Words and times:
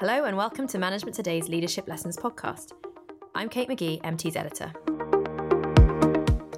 Hello, 0.00 0.24
and 0.24 0.34
welcome 0.34 0.66
to 0.68 0.78
Management 0.78 1.14
Today's 1.14 1.50
Leadership 1.50 1.86
Lessons 1.86 2.16
podcast. 2.16 2.72
I'm 3.34 3.50
Kate 3.50 3.68
Magee, 3.68 4.00
MT's 4.02 4.34
editor. 4.34 4.72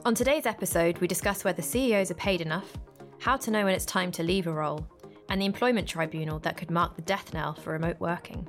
On 0.04 0.14
today's 0.14 0.46
episode, 0.46 0.98
we 0.98 1.08
discuss 1.08 1.42
whether 1.42 1.60
CEOs 1.60 2.12
are 2.12 2.14
paid 2.14 2.40
enough, 2.40 2.72
how 3.18 3.36
to 3.36 3.50
know 3.50 3.64
when 3.64 3.74
it's 3.74 3.84
time 3.84 4.12
to 4.12 4.22
leave 4.22 4.46
a 4.46 4.52
role, 4.52 4.86
and 5.28 5.40
the 5.40 5.44
employment 5.44 5.88
tribunal 5.88 6.38
that 6.38 6.56
could 6.56 6.70
mark 6.70 6.94
the 6.94 7.02
death 7.02 7.34
knell 7.34 7.52
for 7.52 7.72
remote 7.72 7.98
working. 7.98 8.46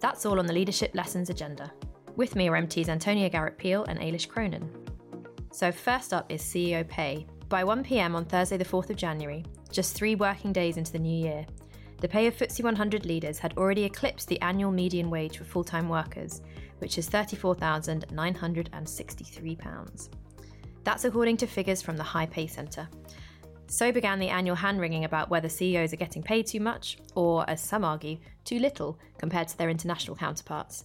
That's 0.00 0.26
all 0.26 0.38
on 0.38 0.44
the 0.44 0.52
Leadership 0.52 0.90
Lessons 0.94 1.30
agenda. 1.30 1.72
With 2.16 2.36
me 2.36 2.50
are 2.50 2.56
MT's 2.56 2.90
Antonia 2.90 3.30
Garrett 3.30 3.56
Peel 3.56 3.84
and 3.84 3.98
Éilis 3.98 4.28
Cronin. 4.28 4.70
So, 5.50 5.72
first 5.72 6.12
up 6.12 6.30
is 6.30 6.42
CEO 6.42 6.86
pay. 6.86 7.26
By 7.48 7.64
1pm 7.64 8.14
on 8.14 8.26
Thursday, 8.26 8.58
the 8.58 8.66
4th 8.66 8.90
of 8.90 8.96
January, 8.96 9.46
just 9.70 9.94
three 9.94 10.14
working 10.14 10.52
days 10.52 10.76
into 10.76 10.92
the 10.92 10.98
new 10.98 11.24
year, 11.24 11.46
the 11.98 12.08
pay 12.08 12.26
of 12.26 12.36
FTSE 12.36 12.62
100 12.62 13.06
leaders 13.06 13.38
had 13.38 13.56
already 13.56 13.84
eclipsed 13.84 14.28
the 14.28 14.40
annual 14.42 14.70
median 14.70 15.08
wage 15.10 15.38
for 15.38 15.44
full 15.44 15.64
time 15.64 15.88
workers, 15.88 16.42
which 16.78 16.98
is 16.98 17.08
£34,963. 17.08 20.08
That's 20.84 21.04
according 21.04 21.38
to 21.38 21.46
figures 21.46 21.80
from 21.82 21.96
the 21.96 22.02
High 22.02 22.26
Pay 22.26 22.46
Centre. 22.46 22.86
So 23.68 23.90
began 23.90 24.20
the 24.20 24.28
annual 24.28 24.56
hand 24.56 24.78
wringing 24.78 25.04
about 25.04 25.30
whether 25.30 25.48
CEOs 25.48 25.92
are 25.92 25.96
getting 25.96 26.22
paid 26.22 26.46
too 26.46 26.60
much, 26.60 26.98
or, 27.14 27.48
as 27.50 27.60
some 27.60 27.84
argue, 27.84 28.18
too 28.44 28.60
little 28.60 28.98
compared 29.18 29.48
to 29.48 29.58
their 29.58 29.70
international 29.70 30.16
counterparts. 30.16 30.84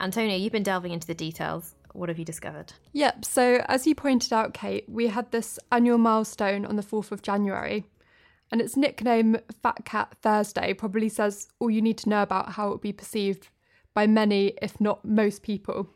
Antonia, 0.00 0.36
you've 0.36 0.52
been 0.52 0.62
delving 0.62 0.92
into 0.92 1.06
the 1.06 1.14
details. 1.14 1.74
What 1.92 2.08
have 2.08 2.18
you 2.18 2.24
discovered? 2.24 2.72
Yep, 2.92 3.24
so 3.24 3.62
as 3.68 3.86
you 3.86 3.94
pointed 3.94 4.32
out, 4.32 4.54
Kate, 4.54 4.84
we 4.88 5.08
had 5.08 5.30
this 5.30 5.58
annual 5.72 5.98
milestone 5.98 6.64
on 6.64 6.76
the 6.76 6.82
4th 6.82 7.12
of 7.12 7.22
January, 7.22 7.84
and 8.50 8.60
its 8.60 8.76
nickname 8.76 9.38
Fat 9.62 9.84
Cat 9.84 10.16
Thursday 10.22 10.72
probably 10.74 11.08
says 11.08 11.48
all 11.58 11.70
you 11.70 11.82
need 11.82 11.98
to 11.98 12.08
know 12.08 12.22
about 12.22 12.52
how 12.52 12.68
it 12.68 12.70
will 12.70 12.78
be 12.78 12.92
perceived 12.92 13.48
by 13.94 14.06
many, 14.06 14.54
if 14.62 14.80
not 14.80 15.04
most 15.04 15.42
people. 15.42 15.88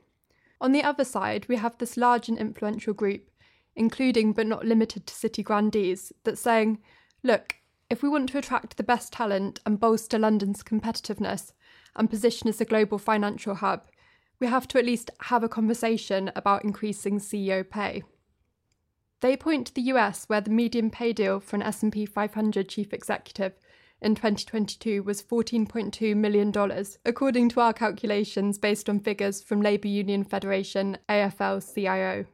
On 0.61 0.73
the 0.73 0.83
other 0.83 1.05
side, 1.05 1.47
we 1.49 1.57
have 1.57 1.79
this 1.79 1.97
large 1.97 2.29
and 2.29 2.39
influential 2.39 2.93
group 2.93 3.31
including 3.77 4.33
but 4.33 4.47
not 4.47 4.65
limited 4.65 5.07
to 5.07 5.15
city 5.15 5.43
grandees, 5.43 6.13
that's 6.25 6.41
saying, 6.41 6.79
look, 7.23 7.57
if 7.89 8.03
we 8.03 8.09
want 8.09 8.29
to 8.31 8.39
attract 8.39 8.77
the 8.77 8.83
best 8.83 9.13
talent 9.13 9.61
and 9.67 9.81
bolster 9.81 10.19
London's 10.19 10.63
competitiveness 10.63 11.53
and 11.97 12.11
position 12.11 12.49
as 12.49 12.61
a 12.61 12.65
global 12.65 12.99
financial 12.99 13.55
hub, 13.55 13.87
we 14.39 14.47
have 14.47 14.69
to 14.69 14.79
at 14.79 14.85
least 14.85 15.11
have 15.23 15.43
a 15.43 15.49
conversation 15.49 16.31
about 16.37 16.65
increasing 16.65 17.19
CEO 17.19 17.69
pay. 17.69 18.03
They 19.21 19.37
point 19.37 19.67
to 19.67 19.75
the 19.75 19.83
US 19.83 20.25
where 20.27 20.41
the 20.41 20.51
median 20.51 20.91
pay 20.91 21.13
deal 21.13 21.41
for 21.41 21.57
an 21.57 21.63
S&P 21.63 22.07
500 22.07 22.69
chief 22.69 22.93
executive 22.93 23.53
in 24.01 24.15
2022 24.15 25.03
was 25.03 25.23
$14.2 25.23 26.17
million, 26.17 26.53
according 27.05 27.51
to 27.51 27.61
our 27.61 27.75
calculations 27.75 28.57
based 28.57 28.89
on 28.89 28.99
figures 28.99 29.43
from 29.43 29.61
Labour 29.61 29.89
Union 29.89 30.25
Federation 30.25 30.97
AFL-CIO. 31.09 32.25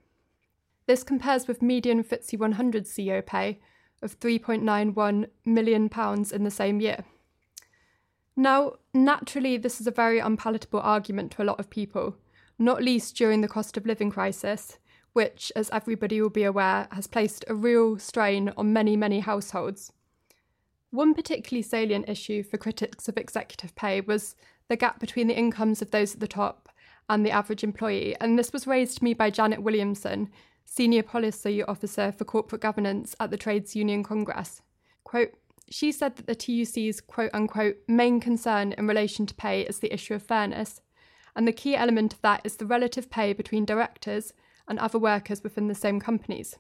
This 0.87 1.03
compares 1.03 1.49
with 1.49 1.63
median 1.63 2.05
FTSE 2.05 2.39
100 2.39 2.85
CEO 2.85 3.27
pay 3.27 3.59
of 4.01 4.21
£3.91 4.21 5.27
million 5.45 5.91
in 6.33 6.45
the 6.45 6.51
same 6.51 6.81
year. 6.81 7.05
Now, 8.37 8.75
naturally, 8.95 9.57
this 9.57 9.81
is 9.81 9.89
a 9.89 9.91
very 9.93 10.21
unpalatable 10.21 10.81
argument 10.81 11.33
to 11.33 11.43
a 11.43 11.45
lot 11.45 11.59
of 11.59 11.71
people, 11.71 12.17
not 12.59 12.83
least 12.83 13.17
during 13.17 13.41
the 13.41 13.49
cost 13.49 13.77
of 13.77 13.87
living 13.87 14.11
crisis, 14.11 14.79
which, 15.17 15.51
as 15.57 15.71
everybody 15.71 16.21
will 16.21 16.29
be 16.29 16.45
aware, 16.45 16.87
has 16.93 17.07
placed 17.07 17.43
a 17.49 17.55
real 17.55 17.99
strain 17.99 18.53
on 18.55 18.71
many, 18.71 18.99
many 18.99 19.21
households. 19.21 19.91
One 20.91 21.15
particularly 21.15 21.63
salient 21.63 22.07
issue 22.07 22.43
for 22.43 22.59
critics 22.59 23.09
of 23.09 23.17
executive 23.17 23.75
pay 23.77 24.03
was 24.03 24.37
the 24.69 24.77
gap 24.77 25.01
between 25.01 25.27
the 25.27 25.39
incomes 25.39 25.81
of 25.81 25.91
those 25.91 26.13
at 26.13 26.21
the 26.21 26.29
top 26.29 26.69
and 27.09 27.25
the 27.25 27.31
average 27.31 27.65
employee, 27.65 28.15
and 28.21 28.39
this 28.39 28.53
was 28.53 28.67
raised 28.67 28.99
to 28.99 29.05
me 29.05 29.15
by 29.15 29.31
Janet 29.31 29.63
Williamson, 29.63 30.29
Senior 30.67 31.03
Policy 31.03 31.63
Officer 31.63 32.13
for 32.13 32.27
Corporate 32.27 32.61
Governance 32.61 33.17
at 33.19 33.31
the 33.31 33.39
Trades 33.39 33.75
Union 33.75 34.03
Congress. 34.03 34.61
Quote, 35.03 35.33
she 35.71 35.93
said 35.93 36.17
that 36.17 36.27
the 36.27 36.35
TUC's 36.35 37.01
quote 37.01 37.31
unquote 37.33 37.79
main 37.89 38.21
concern 38.21 38.75
in 38.77 38.87
relation 38.87 39.25
to 39.25 39.35
pay 39.35 39.63
is 39.63 39.79
the 39.79 39.95
issue 39.95 40.13
of 40.13 40.23
fairness, 40.23 40.83
and 41.35 41.49
the 41.49 41.53
key 41.53 41.75
element 41.75 42.13
of 42.13 42.21
that 42.21 42.43
is 42.45 42.57
the 42.57 42.67
relative 42.67 43.09
pay 43.09 43.33
between 43.33 43.65
directors 43.65 44.35
and 44.69 44.79
other 44.79 44.99
workers 44.99 45.43
within 45.43 45.69
the 45.69 45.75
same 45.75 46.01
companies. 46.01 46.57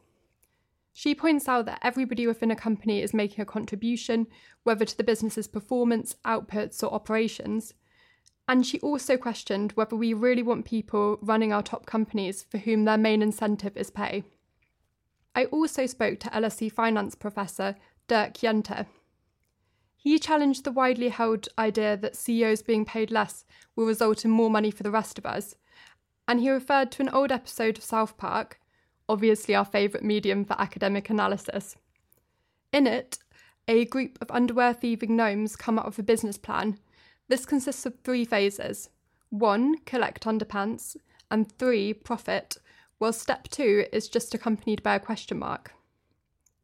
She 0.92 1.14
points 1.14 1.46
out 1.48 1.66
that 1.66 1.80
everybody 1.82 2.26
within 2.26 2.50
a 2.50 2.56
company 2.56 3.02
is 3.02 3.12
making 3.12 3.42
a 3.42 3.46
contribution, 3.46 4.26
whether 4.62 4.84
to 4.84 4.96
the 4.96 5.04
business's 5.04 5.46
performance, 5.46 6.16
outputs, 6.24 6.82
or 6.82 6.92
operations, 6.92 7.74
and 8.48 8.64
she 8.64 8.78
also 8.80 9.16
questioned 9.16 9.72
whether 9.72 9.96
we 9.96 10.14
really 10.14 10.42
want 10.42 10.64
people 10.64 11.18
running 11.20 11.52
our 11.52 11.62
top 11.62 11.84
companies 11.84 12.44
for 12.48 12.58
whom 12.58 12.84
their 12.84 12.96
main 12.96 13.20
incentive 13.20 13.76
is 13.76 13.90
pay. 13.90 14.24
I 15.34 15.46
also 15.46 15.86
spoke 15.86 16.20
to 16.20 16.30
LSE 16.30 16.72
finance 16.72 17.14
professor 17.14 17.76
Dirk 18.08 18.34
Jenter. 18.34 18.86
He 19.96 20.18
challenged 20.18 20.64
the 20.64 20.70
widely 20.70 21.08
held 21.08 21.48
idea 21.58 21.96
that 21.96 22.14
CEOs 22.14 22.62
being 22.62 22.84
paid 22.84 23.10
less 23.10 23.44
will 23.74 23.86
result 23.86 24.24
in 24.24 24.30
more 24.30 24.50
money 24.50 24.70
for 24.70 24.84
the 24.84 24.90
rest 24.90 25.18
of 25.18 25.26
us, 25.26 25.56
and 26.28 26.41
he 26.41 26.50
referred 26.50 26.91
to 26.92 27.03
an 27.03 27.09
old 27.10 27.32
episode 27.32 27.78
of 27.78 27.84
South 27.84 28.16
Park, 28.16 28.60
obviously 29.09 29.54
our 29.54 29.64
favourite 29.64 30.04
medium 30.04 30.44
for 30.44 30.60
academic 30.60 31.10
analysis. 31.10 31.76
In 32.72 32.87
it, 32.87 33.19
a 33.69 33.84
group 33.84 34.19
of 34.20 34.31
underwear 34.31 34.72
thieving 34.72 35.16
gnomes 35.16 35.56
come 35.56 35.78
up 35.78 35.86
with 35.86 35.98
a 35.98 36.03
business 36.03 36.38
plan 36.38 36.78
this 37.28 37.44
consists 37.44 37.86
of 37.86 37.94
three 38.00 38.25
phases 38.25 38.91
one, 39.31 39.78
collect 39.78 40.25
underpants, 40.25 40.97
and 41.31 41.50
three, 41.59 41.92
profit, 41.92 42.56
while 42.98 43.12
step 43.12 43.48
two 43.48 43.84
is 43.92 44.09
just 44.09 44.34
accompanied 44.34 44.82
by 44.82 44.94
a 44.94 45.00
question 45.00 45.38
mark. 45.38 45.72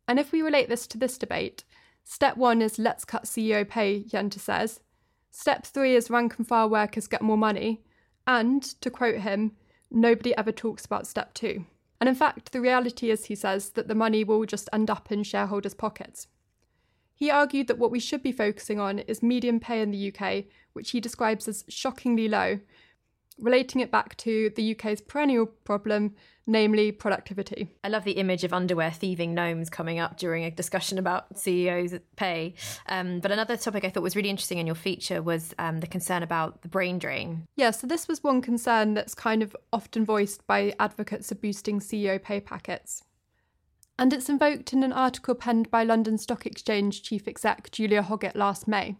And 0.06 0.19
if 0.19 0.31
we 0.31 0.43
relate 0.43 0.69
this 0.69 0.87
to 0.89 0.99
this 0.99 1.19
debate, 1.19 1.65
step 2.05 2.37
one 2.37 2.62
is 2.62 2.78
let's 2.78 3.05
cut 3.05 3.25
CEO 3.25 3.69
pay, 3.69 4.05
Jenter 4.05 4.39
says. 4.39 4.81
Step 5.31 5.67
three 5.67 5.97
is 5.97 6.11
rank 6.11 6.39
and 6.39 6.47
file 6.47 6.71
workers 6.71 7.09
get 7.09 7.22
more 7.22 7.37
money. 7.37 7.83
And, 8.27 8.62
to 8.81 8.91
quote 8.91 9.21
him, 9.21 9.53
nobody 9.91 10.37
ever 10.37 10.53
talks 10.53 10.84
about 10.84 11.06
step 11.06 11.34
two. 11.34 11.66
And 12.00 12.09
in 12.09 12.15
fact, 12.15 12.53
the 12.53 12.60
reality 12.60 13.10
is, 13.10 13.27
he 13.27 13.34
says, 13.34 13.71
that 13.71 13.88
the 13.88 13.94
money 13.94 14.25
will 14.25 14.44
just 14.44 14.69
end 14.72 14.91
up 14.91 15.12
in 15.12 15.22
shareholders' 15.22 15.75
pockets. 15.75 16.27
He 17.15 17.31
argued 17.31 17.69
that 17.69 17.78
what 17.78 17.93
we 17.93 18.00
should 18.00 18.22
be 18.22 18.33
focusing 18.33 18.81
on 18.81 18.99
is 19.00 19.22
median 19.22 19.60
pay 19.60 19.81
in 19.81 19.93
the 19.93 20.12
UK, 20.12 20.47
which 20.72 20.91
he 20.91 21.00
describes 21.00 21.47
as 21.47 21.65
shockingly 21.69 22.28
low, 22.28 22.59
relating 23.42 23.80
it 23.80 23.91
back 23.91 24.16
to 24.19 24.50
the 24.56 24.75
UK's 24.75 25.00
perennial 25.00 25.47
problem, 25.47 26.14
namely 26.47 26.92
productivity. 26.92 27.69
I 27.84 27.88
love 27.88 28.04
the 28.04 28.12
image 28.12 28.44
of 28.44 28.53
underwear 28.53 28.91
thieving 28.91 29.34
gnomes 29.34 29.69
coming 29.69 29.98
up 29.98 30.16
during 30.16 30.44
a 30.44 30.50
discussion 30.50 30.98
about 30.98 31.38
CEOs' 31.38 31.98
pay. 32.16 32.54
Um, 32.88 33.20
but 33.20 33.30
another 33.30 33.56
topic 33.56 33.84
I 33.84 33.91
thought 33.91 34.03
was 34.03 34.16
really 34.16 34.30
interesting 34.30 34.58
in 34.58 34.66
your 34.66 34.75
feature 34.75 35.20
was 35.20 35.53
um, 35.58 35.80
the 35.80 35.86
concern 35.86 36.22
about 36.22 36.62
the 36.62 36.69
brain 36.69 36.98
drain. 36.98 37.47
Yeah, 37.56 37.72
so 37.72 37.86
this 37.86 38.08
was 38.08 38.22
one 38.22 38.41
concern 38.41 38.94
that's 38.94 39.14
kind 39.14 39.42
of 39.42 39.54
often 39.72 40.04
voiced 40.04 40.47
by 40.47 40.74
advocates 40.78 41.30
of 41.30 41.42
boosting 41.42 41.80
CEO 41.80 42.22
pay 42.22 42.41
packets 42.41 43.03
and 43.98 44.12
it's 44.12 44.28
invoked 44.28 44.72
in 44.72 44.82
an 44.82 44.92
article 44.92 45.34
penned 45.34 45.70
by 45.70 45.84
London 45.84 46.19
Stock 46.19 46.47
Exchange 46.47 47.03
chief 47.03 47.28
exec 47.28 47.70
Julia 47.70 48.03
Hoggett 48.03 48.34
last 48.34 48.66
May. 48.66 48.97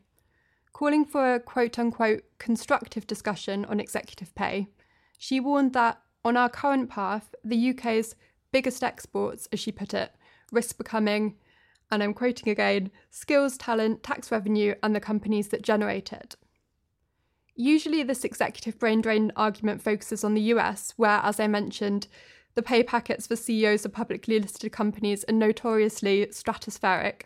Calling 0.73 1.05
for 1.05 1.35
a 1.35 1.41
quote 1.41 1.79
unquote 1.79 2.25
constructive 2.39 3.07
discussion 3.07 3.65
on 3.67 3.79
executive 3.81 4.35
pay, 4.35 4.69
she 5.19 5.39
warned 5.39 5.75
that 5.75 6.01
on 6.25 6.37
our 6.37 6.49
current 6.49 6.89
path, 6.89 7.35
the 7.45 7.71
UK's 7.71 8.15
biggest 8.53 8.83
exports, 8.83 9.49
as 9.53 9.61
she 9.61 9.73
put 9.73 9.93
it, 9.93 10.13
risk 10.51 10.79
becoming, 10.79 11.37
and 11.91 12.03
I'm 12.03 12.15
quoting 12.15 12.49
again, 12.49 12.91
skills, 13.11 13.59
talent, 13.59 14.03
tax 14.03 14.31
revenue, 14.31 14.75
and 14.83 14.95
the 14.95 15.01
companies 15.01 15.49
that 15.49 15.63
generate 15.63 16.13
it. 16.13 16.37
Usually, 17.55 18.03
this 18.03 18.25
executive 18.25 18.79
brain 18.79 19.03
drain 19.03 19.31
argument 19.37 19.83
focuses 19.83 20.25
on 20.25 20.35
the 20.35 20.41
US, 20.55 20.95
where, 20.97 21.21
as 21.23 21.39
I 21.39 21.49
mentioned, 21.49 22.09
the 22.55 22.63
pay 22.63 22.83
packets 22.83 23.27
for 23.27 23.37
CEOs 23.37 23.85
of 23.85 23.93
publicly 23.93 24.39
listed 24.39 24.73
companies 24.73 25.25
are 25.29 25.35
notoriously 25.35 26.27
stratospheric. 26.27 27.23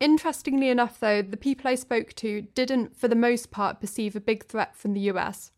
Interestingly 0.00 0.70
enough, 0.70 0.98
though, 0.98 1.20
the 1.20 1.36
people 1.36 1.68
I 1.68 1.74
spoke 1.74 2.14
to 2.14 2.42
didn't, 2.54 2.96
for 2.96 3.06
the 3.06 3.14
most 3.14 3.50
part, 3.50 3.80
perceive 3.80 4.16
a 4.16 4.20
big 4.20 4.46
threat 4.46 4.74
from 4.74 4.94
the 4.94 5.10
US. 5.12 5.52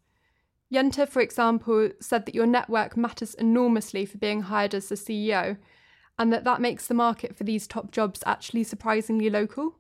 Jenter, 0.73 1.09
for 1.09 1.21
example, 1.21 1.91
said 2.01 2.27
that 2.27 2.35
your 2.35 2.47
network 2.47 2.97
matters 2.97 3.35
enormously 3.35 4.05
for 4.05 4.19
being 4.19 4.43
hired 4.43 4.75
as 4.75 4.91
a 4.91 4.97
CEO, 4.97 5.59
and 6.19 6.33
that 6.33 6.45
that 6.45 6.61
makes 6.61 6.87
the 6.89 6.95
market 6.95 7.37
for 7.37 7.45
these 7.45 7.69
top 7.69 7.93
jobs 7.93 8.23
actually 8.27 8.65
surprisingly 8.65 9.31
local. 9.31 9.77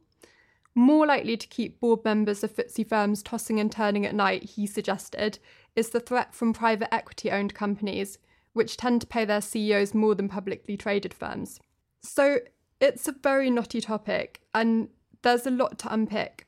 More 0.75 1.06
likely 1.06 1.37
to 1.37 1.47
keep 1.49 1.81
board 1.81 2.05
members 2.05 2.44
of 2.44 2.55
FTSE 2.55 2.88
firms 2.88 3.23
tossing 3.23 3.59
and 3.59 3.70
turning 3.70 4.06
at 4.06 4.14
night, 4.14 4.44
he 4.44 4.67
suggested, 4.67 5.38
is 5.75 5.91
the 5.91 6.00
threat 6.00 6.35
from 6.35 6.53
private 6.53 6.93
equity 6.94 7.31
owned 7.31 7.55
companies 7.55 8.19
which 8.53 8.76
tend 8.76 9.00
to 9.00 9.06
pay 9.06 9.25
their 9.25 9.41
CEOs 9.41 9.94
more 9.94 10.14
than 10.14 10.29
publicly 10.29 10.76
traded 10.76 11.14
firms. 11.14 11.59
So 12.03 12.38
it's 12.82 13.06
a 13.06 13.12
very 13.12 13.50
knotty 13.50 13.81
topic, 13.81 14.40
and 14.52 14.88
there's 15.23 15.46
a 15.46 15.50
lot 15.50 15.79
to 15.81 15.93
unpick. 15.93 16.46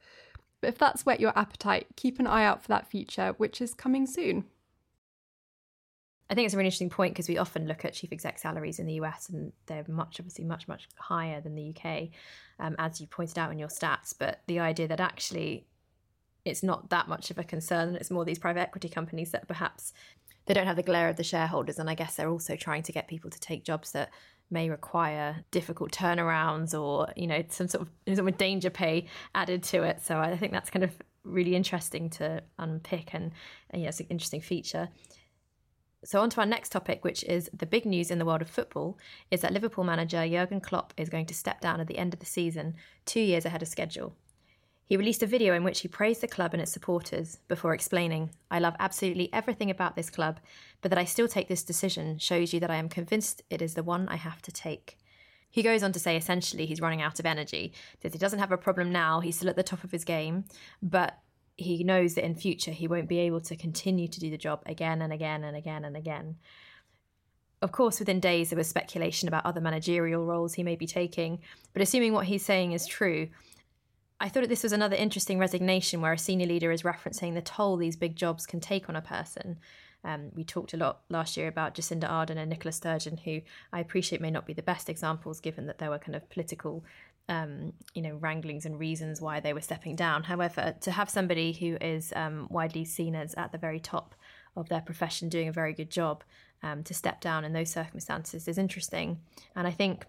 But 0.60 0.68
if 0.68 0.78
that's 0.78 1.06
whet 1.06 1.20
your 1.20 1.36
appetite, 1.38 1.86
keep 1.96 2.18
an 2.18 2.26
eye 2.26 2.44
out 2.44 2.62
for 2.62 2.68
that 2.68 2.90
feature, 2.90 3.34
which 3.36 3.60
is 3.60 3.74
coming 3.74 4.06
soon. 4.06 4.44
I 6.28 6.34
think 6.34 6.46
it's 6.46 6.54
a 6.54 6.56
really 6.56 6.68
interesting 6.68 6.90
point 6.90 7.12
because 7.12 7.28
we 7.28 7.38
often 7.38 7.68
look 7.68 7.84
at 7.84 7.92
chief 7.92 8.10
exec 8.10 8.38
salaries 8.38 8.78
in 8.78 8.86
the 8.86 8.94
US 8.94 9.28
and 9.28 9.52
they're 9.66 9.84
much, 9.86 10.18
obviously, 10.18 10.44
much, 10.44 10.66
much 10.66 10.88
higher 10.96 11.40
than 11.40 11.54
the 11.54 11.74
UK, 11.76 12.08
um, 12.58 12.74
as 12.78 13.00
you 13.00 13.06
pointed 13.06 13.38
out 13.38 13.52
in 13.52 13.58
your 13.58 13.68
stats. 13.68 14.14
But 14.18 14.40
the 14.46 14.58
idea 14.58 14.88
that 14.88 15.00
actually 15.00 15.66
it's 16.44 16.62
not 16.62 16.90
that 16.90 17.08
much 17.08 17.30
of 17.30 17.38
a 17.38 17.44
concern, 17.44 17.94
it's 17.94 18.10
more 18.10 18.24
these 18.24 18.38
private 18.38 18.60
equity 18.60 18.88
companies 18.88 19.30
that 19.30 19.48
perhaps 19.48 19.92
they 20.46 20.54
don't 20.54 20.66
have 20.66 20.76
the 20.76 20.82
glare 20.82 21.08
of 21.08 21.16
the 21.16 21.24
shareholders. 21.24 21.78
And 21.78 21.88
I 21.88 21.94
guess 21.94 22.16
they're 22.16 22.28
also 22.28 22.56
trying 22.56 22.82
to 22.84 22.92
get 22.92 23.08
people 23.08 23.30
to 23.30 23.40
take 23.40 23.64
jobs 23.64 23.92
that 23.92 24.10
may 24.54 24.70
require 24.70 25.44
difficult 25.50 25.92
turnarounds 25.92 26.72
or, 26.80 27.12
you 27.14 27.26
know, 27.26 27.44
some 27.50 27.68
sort 27.68 27.86
of, 28.06 28.16
some 28.16 28.30
danger 28.32 28.70
pay 28.70 29.06
added 29.34 29.62
to 29.64 29.82
it. 29.82 30.00
So 30.00 30.18
I 30.18 30.34
think 30.38 30.52
that's 30.52 30.70
kind 30.70 30.84
of 30.84 30.92
really 31.24 31.54
interesting 31.54 32.08
to 32.10 32.42
unpick 32.58 33.12
and, 33.12 33.32
and 33.68 33.82
yeah, 33.82 33.88
it's 33.88 34.00
an 34.00 34.06
interesting 34.08 34.40
feature. 34.40 34.88
So, 36.04 36.20
on 36.20 36.28
to 36.30 36.40
our 36.40 36.46
next 36.46 36.70
topic, 36.70 37.02
which 37.02 37.24
is 37.24 37.48
the 37.54 37.64
big 37.64 37.86
news 37.86 38.10
in 38.10 38.18
the 38.18 38.26
world 38.26 38.42
of 38.42 38.50
football, 38.50 38.98
is 39.30 39.40
that 39.40 39.54
Liverpool 39.54 39.84
manager 39.84 40.28
Jurgen 40.28 40.60
Klopp 40.60 40.92
is 40.98 41.08
going 41.08 41.24
to 41.26 41.34
step 41.34 41.62
down 41.62 41.80
at 41.80 41.86
the 41.86 41.96
end 41.96 42.12
of 42.12 42.20
the 42.20 42.26
season, 42.26 42.74
two 43.06 43.20
years 43.20 43.46
ahead 43.46 43.62
of 43.62 43.68
schedule. 43.68 44.14
He 44.86 44.98
released 44.98 45.22
a 45.22 45.26
video 45.26 45.54
in 45.54 45.64
which 45.64 45.80
he 45.80 45.88
praised 45.88 46.20
the 46.20 46.28
club 46.28 46.52
and 46.52 46.60
its 46.60 46.72
supporters 46.72 47.38
before 47.48 47.72
explaining, 47.72 48.30
I 48.50 48.58
love 48.58 48.76
absolutely 48.78 49.32
everything 49.32 49.70
about 49.70 49.96
this 49.96 50.10
club, 50.10 50.40
but 50.82 50.90
that 50.90 50.98
I 50.98 51.04
still 51.04 51.26
take 51.26 51.48
this 51.48 51.62
decision 51.62 52.18
shows 52.18 52.52
you 52.52 52.60
that 52.60 52.70
I 52.70 52.76
am 52.76 52.90
convinced 52.90 53.42
it 53.48 53.62
is 53.62 53.74
the 53.74 53.82
one 53.82 54.08
I 54.08 54.16
have 54.16 54.42
to 54.42 54.52
take. 54.52 54.98
He 55.50 55.62
goes 55.62 55.82
on 55.82 55.92
to 55.92 55.98
say 55.98 56.16
essentially 56.16 56.66
he's 56.66 56.80
running 56.80 57.00
out 57.00 57.18
of 57.18 57.24
energy, 57.24 57.72
that 58.02 58.12
he 58.12 58.18
doesn't 58.18 58.40
have 58.40 58.52
a 58.52 58.58
problem 58.58 58.92
now, 58.92 59.20
he's 59.20 59.36
still 59.36 59.48
at 59.48 59.56
the 59.56 59.62
top 59.62 59.84
of 59.84 59.92
his 59.92 60.04
game, 60.04 60.44
but 60.82 61.18
he 61.56 61.84
knows 61.84 62.14
that 62.14 62.24
in 62.24 62.34
future 62.34 62.72
he 62.72 62.88
won't 62.88 63.08
be 63.08 63.20
able 63.20 63.40
to 63.40 63.56
continue 63.56 64.08
to 64.08 64.20
do 64.20 64.30
the 64.30 64.36
job 64.36 64.62
again 64.66 65.00
and 65.00 65.12
again 65.12 65.44
and 65.44 65.56
again 65.56 65.84
and 65.84 65.96
again. 65.96 66.36
Of 67.62 67.72
course, 67.72 68.00
within 68.00 68.20
days 68.20 68.50
there 68.50 68.58
was 68.58 68.68
speculation 68.68 69.28
about 69.28 69.46
other 69.46 69.60
managerial 69.60 70.26
roles 70.26 70.54
he 70.54 70.62
may 70.62 70.76
be 70.76 70.86
taking, 70.86 71.40
but 71.72 71.80
assuming 71.80 72.12
what 72.12 72.26
he's 72.26 72.44
saying 72.44 72.72
is 72.72 72.86
true, 72.86 73.28
I 74.20 74.28
thought 74.28 74.48
this 74.48 74.62
was 74.62 74.72
another 74.72 74.96
interesting 74.96 75.38
resignation 75.38 76.00
where 76.00 76.12
a 76.12 76.18
senior 76.18 76.46
leader 76.46 76.70
is 76.70 76.82
referencing 76.82 77.34
the 77.34 77.42
toll 77.42 77.76
these 77.76 77.96
big 77.96 78.16
jobs 78.16 78.46
can 78.46 78.60
take 78.60 78.88
on 78.88 78.96
a 78.96 79.02
person. 79.02 79.58
Um, 80.04 80.30
we 80.34 80.44
talked 80.44 80.74
a 80.74 80.76
lot 80.76 81.00
last 81.08 81.36
year 81.36 81.48
about 81.48 81.74
Jacinda 81.74 82.08
Ardern 82.08 82.36
and 82.36 82.50
Nicola 82.50 82.72
Sturgeon, 82.72 83.16
who 83.16 83.40
I 83.72 83.80
appreciate 83.80 84.20
may 84.20 84.30
not 84.30 84.46
be 84.46 84.52
the 84.52 84.62
best 84.62 84.88
examples 84.88 85.40
given 85.40 85.66
that 85.66 85.78
there 85.78 85.90
were 85.90 85.98
kind 85.98 86.14
of 86.14 86.28
political 86.28 86.84
um, 87.28 87.72
you 87.94 88.02
know, 88.02 88.16
wranglings 88.16 88.66
and 88.66 88.78
reasons 88.78 89.20
why 89.20 89.40
they 89.40 89.54
were 89.54 89.60
stepping 89.60 89.96
down. 89.96 90.24
However, 90.24 90.74
to 90.82 90.90
have 90.90 91.08
somebody 91.08 91.52
who 91.52 91.76
is 91.80 92.12
um, 92.14 92.46
widely 92.50 92.84
seen 92.84 93.14
as 93.14 93.34
at 93.34 93.50
the 93.50 93.58
very 93.58 93.80
top 93.80 94.14
of 94.56 94.68
their 94.68 94.82
profession 94.82 95.28
doing 95.28 95.48
a 95.48 95.52
very 95.52 95.72
good 95.72 95.90
job 95.90 96.22
um, 96.62 96.82
to 96.84 96.94
step 96.94 97.20
down 97.20 97.44
in 97.44 97.52
those 97.52 97.70
circumstances 97.70 98.46
is 98.46 98.58
interesting. 98.58 99.20
And 99.56 99.66
I 99.66 99.70
think 99.70 100.06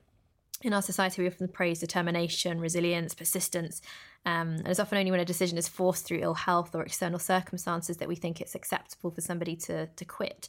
in 0.61 0.73
our 0.73 0.81
society, 0.81 1.21
we 1.21 1.27
often 1.27 1.47
praise 1.47 1.79
determination, 1.79 2.59
resilience, 2.59 3.13
persistence. 3.13 3.81
Um, 4.25 4.55
and 4.55 4.67
it's 4.67 4.79
often 4.79 4.97
only 4.97 5.11
when 5.11 5.19
a 5.19 5.25
decision 5.25 5.57
is 5.57 5.67
forced 5.67 6.05
through 6.05 6.19
ill 6.21 6.33
health 6.33 6.73
or 6.73 6.81
external 6.81 7.19
circumstances 7.19 7.97
that 7.97 8.07
we 8.07 8.15
think 8.15 8.41
it's 8.41 8.55
acceptable 8.55 9.11
for 9.11 9.21
somebody 9.21 9.55
to, 9.57 9.87
to 9.87 10.05
quit. 10.05 10.47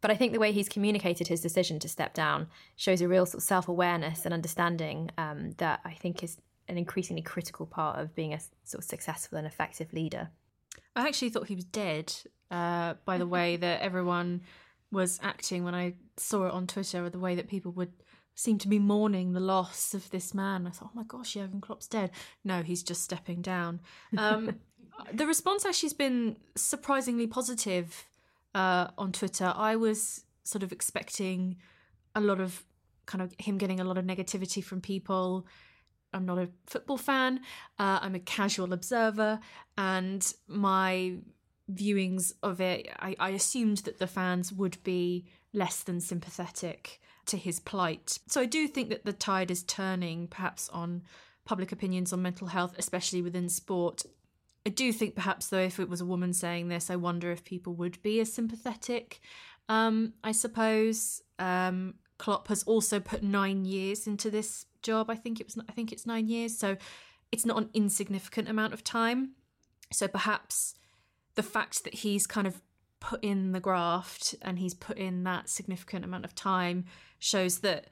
But 0.00 0.10
I 0.10 0.16
think 0.16 0.32
the 0.32 0.38
way 0.38 0.52
he's 0.52 0.68
communicated 0.68 1.28
his 1.28 1.40
decision 1.40 1.78
to 1.78 1.88
step 1.88 2.12
down 2.12 2.48
shows 2.76 3.00
a 3.00 3.08
real 3.08 3.24
sort 3.24 3.42
of 3.42 3.42
self 3.42 3.68
awareness 3.68 4.26
and 4.26 4.34
understanding 4.34 5.10
um, 5.16 5.52
that 5.56 5.80
I 5.84 5.92
think 5.92 6.22
is 6.22 6.36
an 6.68 6.76
increasingly 6.76 7.22
critical 7.22 7.64
part 7.64 7.98
of 7.98 8.14
being 8.14 8.34
a 8.34 8.40
sort 8.64 8.82
of 8.82 8.84
successful 8.84 9.38
and 9.38 9.46
effective 9.46 9.92
leader. 9.92 10.28
I 10.94 11.08
actually 11.08 11.30
thought 11.30 11.46
he 11.46 11.54
was 11.54 11.64
dead 11.64 12.12
uh, 12.50 12.94
by 13.04 13.16
the 13.16 13.26
way 13.26 13.56
that 13.64 13.80
everyone 13.80 14.42
was 14.92 15.18
acting 15.22 15.64
when 15.64 15.74
I 15.74 15.94
saw 16.18 16.46
it 16.46 16.52
on 16.52 16.66
Twitter, 16.66 17.04
or 17.04 17.10
the 17.10 17.18
way 17.18 17.34
that 17.34 17.48
people 17.48 17.72
would 17.72 17.92
seem 18.34 18.58
to 18.58 18.68
be 18.68 18.78
mourning 18.78 19.32
the 19.32 19.40
loss 19.40 19.94
of 19.94 20.10
this 20.10 20.34
man. 20.34 20.66
I 20.66 20.70
thought, 20.70 20.90
oh 20.92 20.96
my 20.96 21.04
gosh, 21.04 21.34
Jurgen 21.34 21.60
Klopp's 21.60 21.86
dead. 21.86 22.10
No, 22.42 22.62
he's 22.62 22.82
just 22.82 23.02
stepping 23.02 23.42
down. 23.42 23.80
Um, 24.16 24.56
the 25.12 25.26
response 25.26 25.64
actually 25.64 25.88
has 25.88 25.94
been 25.94 26.36
surprisingly 26.56 27.26
positive 27.26 28.06
uh, 28.54 28.88
on 28.96 29.12
Twitter, 29.12 29.52
I 29.54 29.76
was 29.76 30.24
sort 30.44 30.62
of 30.62 30.72
expecting 30.72 31.56
a 32.14 32.20
lot 32.20 32.40
of 32.40 32.64
kind 33.06 33.20
of 33.20 33.34
him 33.38 33.58
getting 33.58 33.80
a 33.80 33.84
lot 33.84 33.98
of 33.98 34.04
negativity 34.04 34.62
from 34.62 34.80
people. 34.80 35.46
I'm 36.12 36.24
not 36.24 36.38
a 36.38 36.48
football 36.66 36.96
fan. 36.96 37.40
Uh, 37.78 37.98
I'm 38.00 38.14
a 38.14 38.20
casual 38.20 38.72
observer, 38.72 39.40
and 39.76 40.32
my 40.46 41.16
viewings 41.72 42.32
of 42.42 42.60
it, 42.60 42.88
I, 43.00 43.16
I 43.18 43.30
assumed 43.30 43.78
that 43.78 43.98
the 43.98 44.06
fans 44.06 44.52
would 44.52 44.82
be 44.84 45.26
less 45.54 45.82
than 45.82 46.00
sympathetic 46.00 47.00
to 47.26 47.36
his 47.36 47.60
plight. 47.60 48.18
So 48.26 48.40
I 48.40 48.46
do 48.46 48.68
think 48.68 48.90
that 48.90 49.04
the 49.04 49.12
tide 49.12 49.50
is 49.50 49.62
turning, 49.62 50.28
perhaps 50.28 50.68
on 50.68 51.02
public 51.44 51.72
opinions 51.72 52.12
on 52.12 52.22
mental 52.22 52.48
health, 52.48 52.74
especially 52.78 53.22
within 53.22 53.48
sport. 53.48 54.02
I 54.66 54.70
do 54.70 54.92
think 54.92 55.14
perhaps 55.14 55.48
though 55.48 55.58
if 55.58 55.78
it 55.78 55.88
was 55.88 56.00
a 56.00 56.06
woman 56.06 56.32
saying 56.32 56.68
this, 56.68 56.90
I 56.90 56.96
wonder 56.96 57.30
if 57.30 57.44
people 57.44 57.74
would 57.74 58.02
be 58.02 58.20
as 58.20 58.32
sympathetic. 58.32 59.20
Um, 59.68 60.14
I 60.22 60.32
suppose 60.32 61.22
um, 61.38 61.94
Klopp 62.18 62.48
has 62.48 62.62
also 62.64 63.00
put 63.00 63.22
nine 63.22 63.64
years 63.64 64.06
into 64.06 64.30
this 64.30 64.66
job. 64.82 65.10
I 65.10 65.16
think 65.16 65.40
it 65.40 65.46
was. 65.46 65.58
I 65.68 65.72
think 65.72 65.92
it's 65.92 66.06
nine 66.06 66.28
years, 66.28 66.56
so 66.56 66.76
it's 67.32 67.46
not 67.46 67.58
an 67.58 67.70
insignificant 67.74 68.48
amount 68.48 68.74
of 68.74 68.84
time. 68.84 69.32
So 69.92 70.06
perhaps 70.08 70.74
the 71.34 71.42
fact 71.42 71.84
that 71.84 71.94
he's 71.94 72.26
kind 72.26 72.46
of 72.46 72.62
put 73.04 73.22
in 73.22 73.52
the 73.52 73.60
graft 73.60 74.34
and 74.40 74.58
he's 74.58 74.72
put 74.72 74.96
in 74.96 75.24
that 75.24 75.46
significant 75.50 76.06
amount 76.06 76.24
of 76.24 76.34
time 76.34 76.86
shows 77.18 77.58
that 77.58 77.84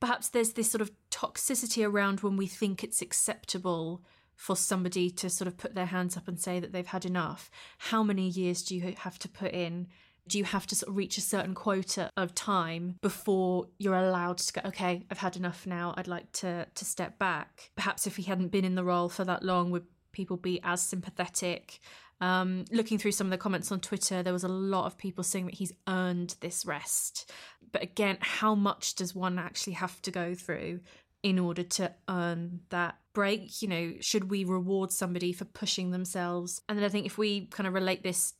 perhaps 0.00 0.28
there's 0.28 0.54
this 0.54 0.68
sort 0.68 0.82
of 0.82 0.90
toxicity 1.08 1.88
around 1.88 2.20
when 2.20 2.36
we 2.36 2.48
think 2.48 2.82
it's 2.82 3.00
acceptable 3.00 4.02
for 4.34 4.56
somebody 4.56 5.08
to 5.08 5.30
sort 5.30 5.46
of 5.46 5.56
put 5.56 5.76
their 5.76 5.86
hands 5.86 6.16
up 6.16 6.26
and 6.26 6.40
say 6.40 6.58
that 6.58 6.72
they've 6.72 6.88
had 6.88 7.04
enough, 7.04 7.48
how 7.78 8.02
many 8.02 8.28
years 8.28 8.64
do 8.64 8.74
you 8.74 8.94
have 8.98 9.20
to 9.20 9.28
put 9.28 9.52
in? 9.52 9.86
Do 10.26 10.36
you 10.36 10.44
have 10.44 10.66
to 10.66 10.74
sort 10.74 10.90
of 10.90 10.96
reach 10.96 11.16
a 11.16 11.20
certain 11.20 11.54
quota 11.54 12.10
of 12.16 12.34
time 12.34 12.96
before 13.00 13.68
you're 13.78 13.94
allowed 13.94 14.38
to 14.38 14.52
go, 14.52 14.60
okay, 14.66 15.04
I've 15.12 15.18
had 15.18 15.36
enough 15.36 15.64
now, 15.64 15.94
I'd 15.96 16.08
like 16.08 16.32
to 16.42 16.66
to 16.74 16.84
step 16.84 17.20
back? 17.20 17.70
Perhaps 17.76 18.08
if 18.08 18.16
he 18.16 18.24
hadn't 18.24 18.48
been 18.48 18.64
in 18.64 18.74
the 18.74 18.82
role 18.82 19.08
for 19.08 19.24
that 19.24 19.44
long, 19.44 19.70
would 19.70 19.86
people 20.10 20.36
be 20.36 20.60
as 20.64 20.82
sympathetic? 20.82 21.78
Um, 22.20 22.64
looking 22.70 22.98
through 22.98 23.12
some 23.12 23.26
of 23.26 23.30
the 23.30 23.38
comments 23.38 23.70
on 23.70 23.80
Twitter, 23.80 24.22
there 24.22 24.32
was 24.32 24.44
a 24.44 24.48
lot 24.48 24.86
of 24.86 24.96
people 24.96 25.22
saying 25.22 25.46
that 25.46 25.54
he's 25.54 25.72
earned 25.86 26.36
this 26.40 26.64
rest. 26.64 27.30
But 27.72 27.82
again, 27.82 28.18
how 28.20 28.54
much 28.54 28.94
does 28.94 29.14
one 29.14 29.38
actually 29.38 29.74
have 29.74 30.00
to 30.02 30.10
go 30.10 30.34
through 30.34 30.80
in 31.22 31.38
order 31.38 31.62
to 31.62 31.92
earn 32.08 32.60
that 32.70 32.96
break? 33.12 33.60
You 33.60 33.68
know, 33.68 33.92
should 34.00 34.30
we 34.30 34.44
reward 34.44 34.92
somebody 34.92 35.32
for 35.32 35.44
pushing 35.44 35.90
themselves? 35.90 36.62
And 36.68 36.78
then 36.78 36.84
I 36.84 36.88
think 36.88 37.06
if 37.06 37.18
we 37.18 37.46
kind 37.46 37.66
of 37.66 37.74
relate 37.74 38.02
this 38.02 38.34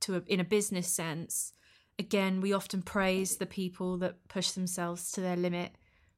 to 0.00 0.16
a, 0.16 0.22
in 0.26 0.40
a 0.40 0.44
business 0.44 0.88
sense, 0.88 1.52
again, 1.98 2.40
we 2.40 2.52
often 2.52 2.80
praise 2.80 3.36
the 3.36 3.46
people 3.46 3.98
that 3.98 4.28
push 4.28 4.52
themselves 4.52 5.10
to 5.12 5.20
their 5.20 5.36
limit 5.36 5.72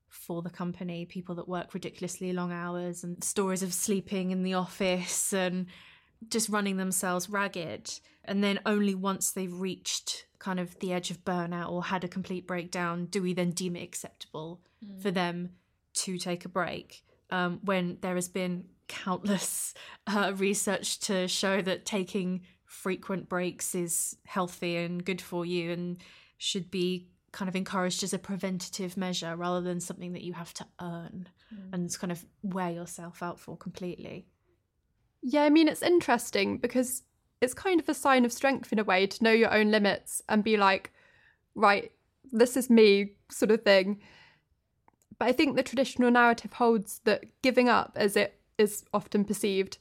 for 0.09 0.43
the 0.43 0.51
company, 0.51 1.07
people 1.07 1.35
that 1.37 1.49
work 1.49 1.73
ridiculously 1.73 2.33
long 2.33 2.53
hours 2.53 3.03
and 3.03 3.23
stories 3.23 3.63
of 3.63 3.73
sleeping 3.73 4.31
in 4.31 4.43
the 4.43 4.55
office 4.55 5.33
and 5.33 5.67
just 6.29 6.49
running 6.49 6.77
themselves 6.77 7.29
ragged. 7.29 8.01
And 8.25 8.45
then 8.45 8.61
only 8.67 8.95
once 8.95 9.33
they've 9.33 9.53
reached 9.53 10.27
kind 10.41 10.59
of 10.59 10.79
the 10.81 10.93
edge 10.93 11.11
of 11.11 11.25
burnout 11.25 11.71
or 11.71 11.85
had 11.85 12.03
a 12.03 12.09
complete 12.09 12.47
breakdown 12.47 13.05
do 13.05 13.23
we 13.23 13.35
then 13.35 13.51
deem 13.51 13.77
it 13.77 13.83
acceptable 13.83 14.61
mm. 14.85 15.01
for 15.01 15.11
them 15.11 15.51
to 15.93 16.19
take 16.19 16.45
a 16.47 16.49
break 16.49 17.05
um, 17.31 17.61
when 17.63 17.99
there 18.01 18.15
has 18.15 18.27
been 18.27 18.65
countless 18.89 19.75
uh, 20.09 20.33
research 20.37 20.99
to 20.99 21.29
show 21.29 21.61
that 21.63 21.85
taking 21.85 22.41
frequent 22.65 23.29
breaks 23.29 23.75
is 23.75 24.17
healthy 24.27 24.77
and 24.77 25.05
good 25.05 25.21
for 25.21 25.45
you 25.45 25.71
and 25.71 26.03
should 26.39 26.71
be 26.71 27.07
kind 27.33 27.49
of 27.49 27.55
encouraged 27.55 28.03
as 28.03 28.13
a 28.13 28.19
preventative 28.19 28.97
measure 28.97 29.37
rather 29.37 29.61
than 29.61 29.79
something 29.79 30.13
that 30.15 30.23
you 30.23 30.33
have 30.33 30.53
to 30.55 30.67
earn 30.81 31.29
mm. 31.55 31.73
and 31.73 31.97
kind 31.99 32.11
of 32.11 32.25
wear 32.43 32.71
yourself 32.71 33.23
out 33.23 33.39
for 33.39 33.57
completely. 33.57 34.27
Yeah, 35.23 35.43
I 35.43 35.51
mean, 35.51 35.69
it's 35.69 35.83
interesting 35.83 36.59
because 36.59 37.03
it's 37.41 37.55
kind 37.55 37.81
of 37.81 37.89
a 37.89 37.95
sign 37.95 38.25
of 38.25 38.33
strength 38.33 38.73
in 38.73 38.79
a 38.79 38.85
way 38.85 39.07
to 39.07 39.25
know 39.25 39.33
your 39.33 39.53
own 39.53 39.71
limits 39.71 40.23
and 40.29 40.45
be 40.45 40.57
like, 40.57 40.93
right, 41.55 41.93
this 42.33 42.57
is 42.57 42.71
me, 42.71 43.13
sort 43.31 43.51
of 43.51 43.63
thing. 43.63 44.01
But 45.19 45.29
I 45.29 45.33
think 45.33 45.57
the 45.57 45.63
traditional 45.63 46.11
narrative 46.11 46.55
holds 46.55 47.01
that 47.05 47.25
giving 47.43 47.69
up, 47.69 47.93
as 47.97 48.17
it 48.17 48.41
is 48.59 48.85
often 48.93 49.25
perceived, 49.25 49.79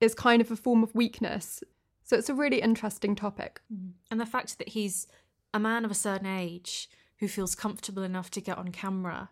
is 0.00 0.14
kind 0.14 0.40
of 0.42 0.50
a 0.50 0.56
form 0.56 0.82
of 0.82 0.94
weakness. 0.94 1.62
So 2.02 2.16
it's 2.16 2.28
a 2.28 2.34
really 2.34 2.60
interesting 2.60 3.14
topic. 3.14 3.62
Mm-hmm. 3.72 3.90
And 4.10 4.20
the 4.20 4.26
fact 4.26 4.58
that 4.58 4.70
he's 4.70 5.06
a 5.54 5.58
man 5.58 5.84
of 5.84 5.90
a 5.90 5.94
certain 5.94 6.26
age 6.26 6.90
who 7.18 7.28
feels 7.28 7.54
comfortable 7.54 8.02
enough 8.02 8.30
to 8.32 8.40
get 8.40 8.58
on 8.58 8.72
camera 8.72 9.30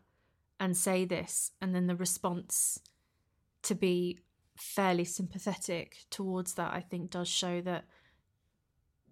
and 0.59 0.77
say 0.77 1.05
this, 1.05 1.53
and 1.61 1.75
then 1.75 1.87
the 1.87 1.97
response 1.97 2.79
to 3.63 3.75
be 3.75 4.21
fairly 4.62 5.04
sympathetic 5.04 6.04
towards 6.11 6.54
that, 6.54 6.73
I 6.73 6.81
think 6.81 7.11
does 7.11 7.28
show 7.28 7.61
that, 7.62 7.85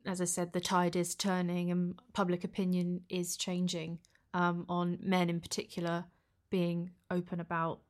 as 0.07 0.21
I 0.21 0.25
said, 0.25 0.53
the 0.53 0.61
tide 0.61 0.97
is 0.97 1.15
turning 1.15 1.71
and 1.71 2.01
public 2.13 2.45
opinion 2.45 3.03
is 3.09 3.37
changing 3.37 3.99
um, 4.33 4.65
on 4.69 4.99
men 5.03 5.29
in 5.29 5.41
particular 5.41 6.05
being 6.51 6.91
open 7.11 7.41
about 7.41 7.81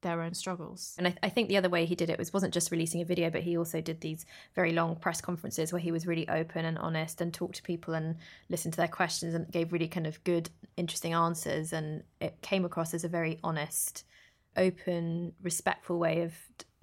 their 0.00 0.20
own 0.22 0.34
struggles. 0.34 0.94
And 0.98 1.08
I, 1.08 1.14
I, 1.22 1.28
think 1.30 1.48
the 1.48 1.56
other 1.56 1.70
way 1.70 1.86
he 1.86 1.94
did 1.94 2.10
it 2.10 2.18
was 2.18 2.32
wasn't 2.32 2.52
just 2.52 2.70
releasing 2.70 3.00
a 3.00 3.06
video, 3.06 3.30
but 3.30 3.40
he 3.40 3.56
also 3.56 3.80
did 3.80 4.02
these 4.02 4.26
very 4.54 4.72
long 4.72 4.96
press 4.96 5.20
conferences 5.20 5.72
where 5.72 5.80
he 5.80 5.92
was 5.92 6.06
really 6.06 6.28
open 6.28 6.66
and 6.66 6.78
honest 6.78 7.22
and 7.22 7.32
talked 7.32 7.56
to 7.56 7.62
people 7.62 7.94
and 7.94 8.16
listened 8.50 8.74
to 8.74 8.76
their 8.76 8.88
questions 8.88 9.34
and 9.34 9.50
gave 9.50 9.72
really 9.72 9.88
kind 9.88 10.06
of 10.06 10.22
good, 10.24 10.50
interesting 10.76 11.14
answers. 11.14 11.72
And 11.72 12.02
it 12.20 12.42
came 12.42 12.66
across 12.66 12.92
as 12.92 13.02
a 13.02 13.08
very 13.08 13.40
honest, 13.42 14.04
open, 14.56 15.32
respectful 15.42 15.98
way 15.98 16.20
of 16.20 16.34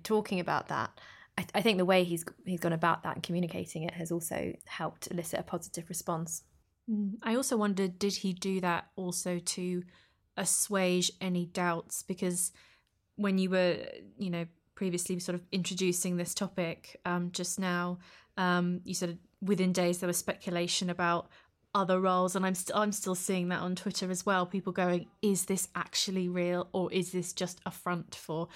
talking 0.03 0.39
about 0.39 0.67
that. 0.67 0.91
I, 1.37 1.45
I 1.55 1.61
think 1.61 1.77
the 1.77 1.85
way 1.85 2.03
he's 2.03 2.25
he's 2.45 2.59
gone 2.59 2.73
about 2.73 3.03
that 3.03 3.15
and 3.15 3.23
communicating 3.23 3.83
it 3.83 3.93
has 3.93 4.11
also 4.11 4.53
helped 4.65 5.09
elicit 5.11 5.39
a 5.39 5.43
positive 5.43 5.87
response. 5.89 6.43
Mm. 6.89 7.15
I 7.23 7.35
also 7.35 7.57
wondered, 7.57 7.99
did 7.99 8.15
he 8.15 8.33
do 8.33 8.59
that 8.61 8.87
also 8.95 9.39
to 9.39 9.83
assuage 10.37 11.11
any 11.21 11.45
doubts? 11.45 12.03
Because 12.03 12.51
when 13.15 13.37
you 13.37 13.49
were, 13.49 13.77
you 14.17 14.29
know, 14.29 14.45
previously 14.75 15.19
sort 15.19 15.35
of 15.35 15.41
introducing 15.51 16.17
this 16.17 16.33
topic 16.33 16.99
um, 17.05 17.31
just 17.31 17.59
now, 17.59 17.99
um, 18.37 18.81
you 18.83 18.93
said 18.93 19.17
within 19.41 19.73
days 19.73 19.99
there 19.99 20.07
was 20.07 20.17
speculation 20.17 20.89
about 20.89 21.29
other 21.73 22.01
roles, 22.01 22.35
and 22.35 22.45
I'm 22.45 22.55
I'm 22.75 22.91
still 22.91 23.15
seeing 23.15 23.49
that 23.49 23.61
on 23.61 23.75
Twitter 23.75 24.11
as 24.11 24.25
well. 24.25 24.45
People 24.45 24.73
going, 24.73 25.07
"Is 25.21 25.45
this 25.45 25.69
actually 25.75 26.27
real, 26.27 26.67
or 26.73 26.91
is 26.91 27.11
this 27.11 27.31
just 27.31 27.61
a 27.65 27.71
front 27.71 28.15
for 28.15 28.49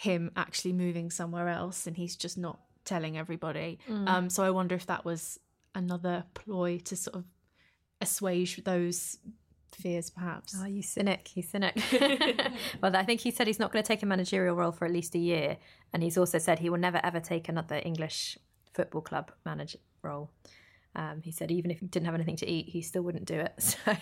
him 0.00 0.30
actually 0.36 0.72
moving 0.72 1.10
somewhere 1.10 1.48
else, 1.48 1.86
and 1.86 1.96
he's 1.96 2.16
just 2.16 2.38
not 2.38 2.60
telling 2.84 3.18
everybody?" 3.18 3.78
Mm. 3.88 4.08
Um, 4.08 4.30
so 4.30 4.42
I 4.42 4.50
wonder 4.50 4.74
if 4.74 4.86
that 4.86 5.04
was 5.04 5.38
another 5.74 6.24
ploy 6.34 6.78
to 6.78 6.96
sort 6.96 7.16
of 7.16 7.24
assuage 8.00 8.64
those 8.64 9.18
fears, 9.74 10.10
perhaps. 10.10 10.56
Oh, 10.58 10.66
you 10.66 10.82
cynic, 10.82 11.36
you 11.36 11.42
cynic. 11.42 11.76
well, 12.82 12.94
I 12.96 13.04
think 13.04 13.20
he 13.20 13.30
said 13.30 13.46
he's 13.46 13.58
not 13.58 13.72
going 13.72 13.82
to 13.82 13.86
take 13.86 14.02
a 14.02 14.06
managerial 14.06 14.54
role 14.54 14.72
for 14.72 14.84
at 14.84 14.92
least 14.92 15.14
a 15.14 15.18
year. 15.18 15.56
And 15.92 16.02
he's 16.02 16.18
also 16.18 16.38
said 16.38 16.58
he 16.58 16.70
will 16.70 16.78
never 16.78 17.00
ever 17.02 17.20
take 17.20 17.48
another 17.48 17.80
English 17.84 18.38
football 18.72 19.02
club 19.02 19.32
manager 19.44 19.78
role. 20.02 20.30
Um, 20.94 21.22
he 21.22 21.30
said 21.30 21.50
even 21.50 21.70
if 21.70 21.80
he 21.80 21.86
didn't 21.86 22.06
have 22.06 22.14
anything 22.14 22.36
to 22.36 22.48
eat, 22.48 22.68
he 22.68 22.82
still 22.82 23.02
wouldn't 23.02 23.26
do 23.26 23.38
it. 23.38 23.52
So. 23.84 23.96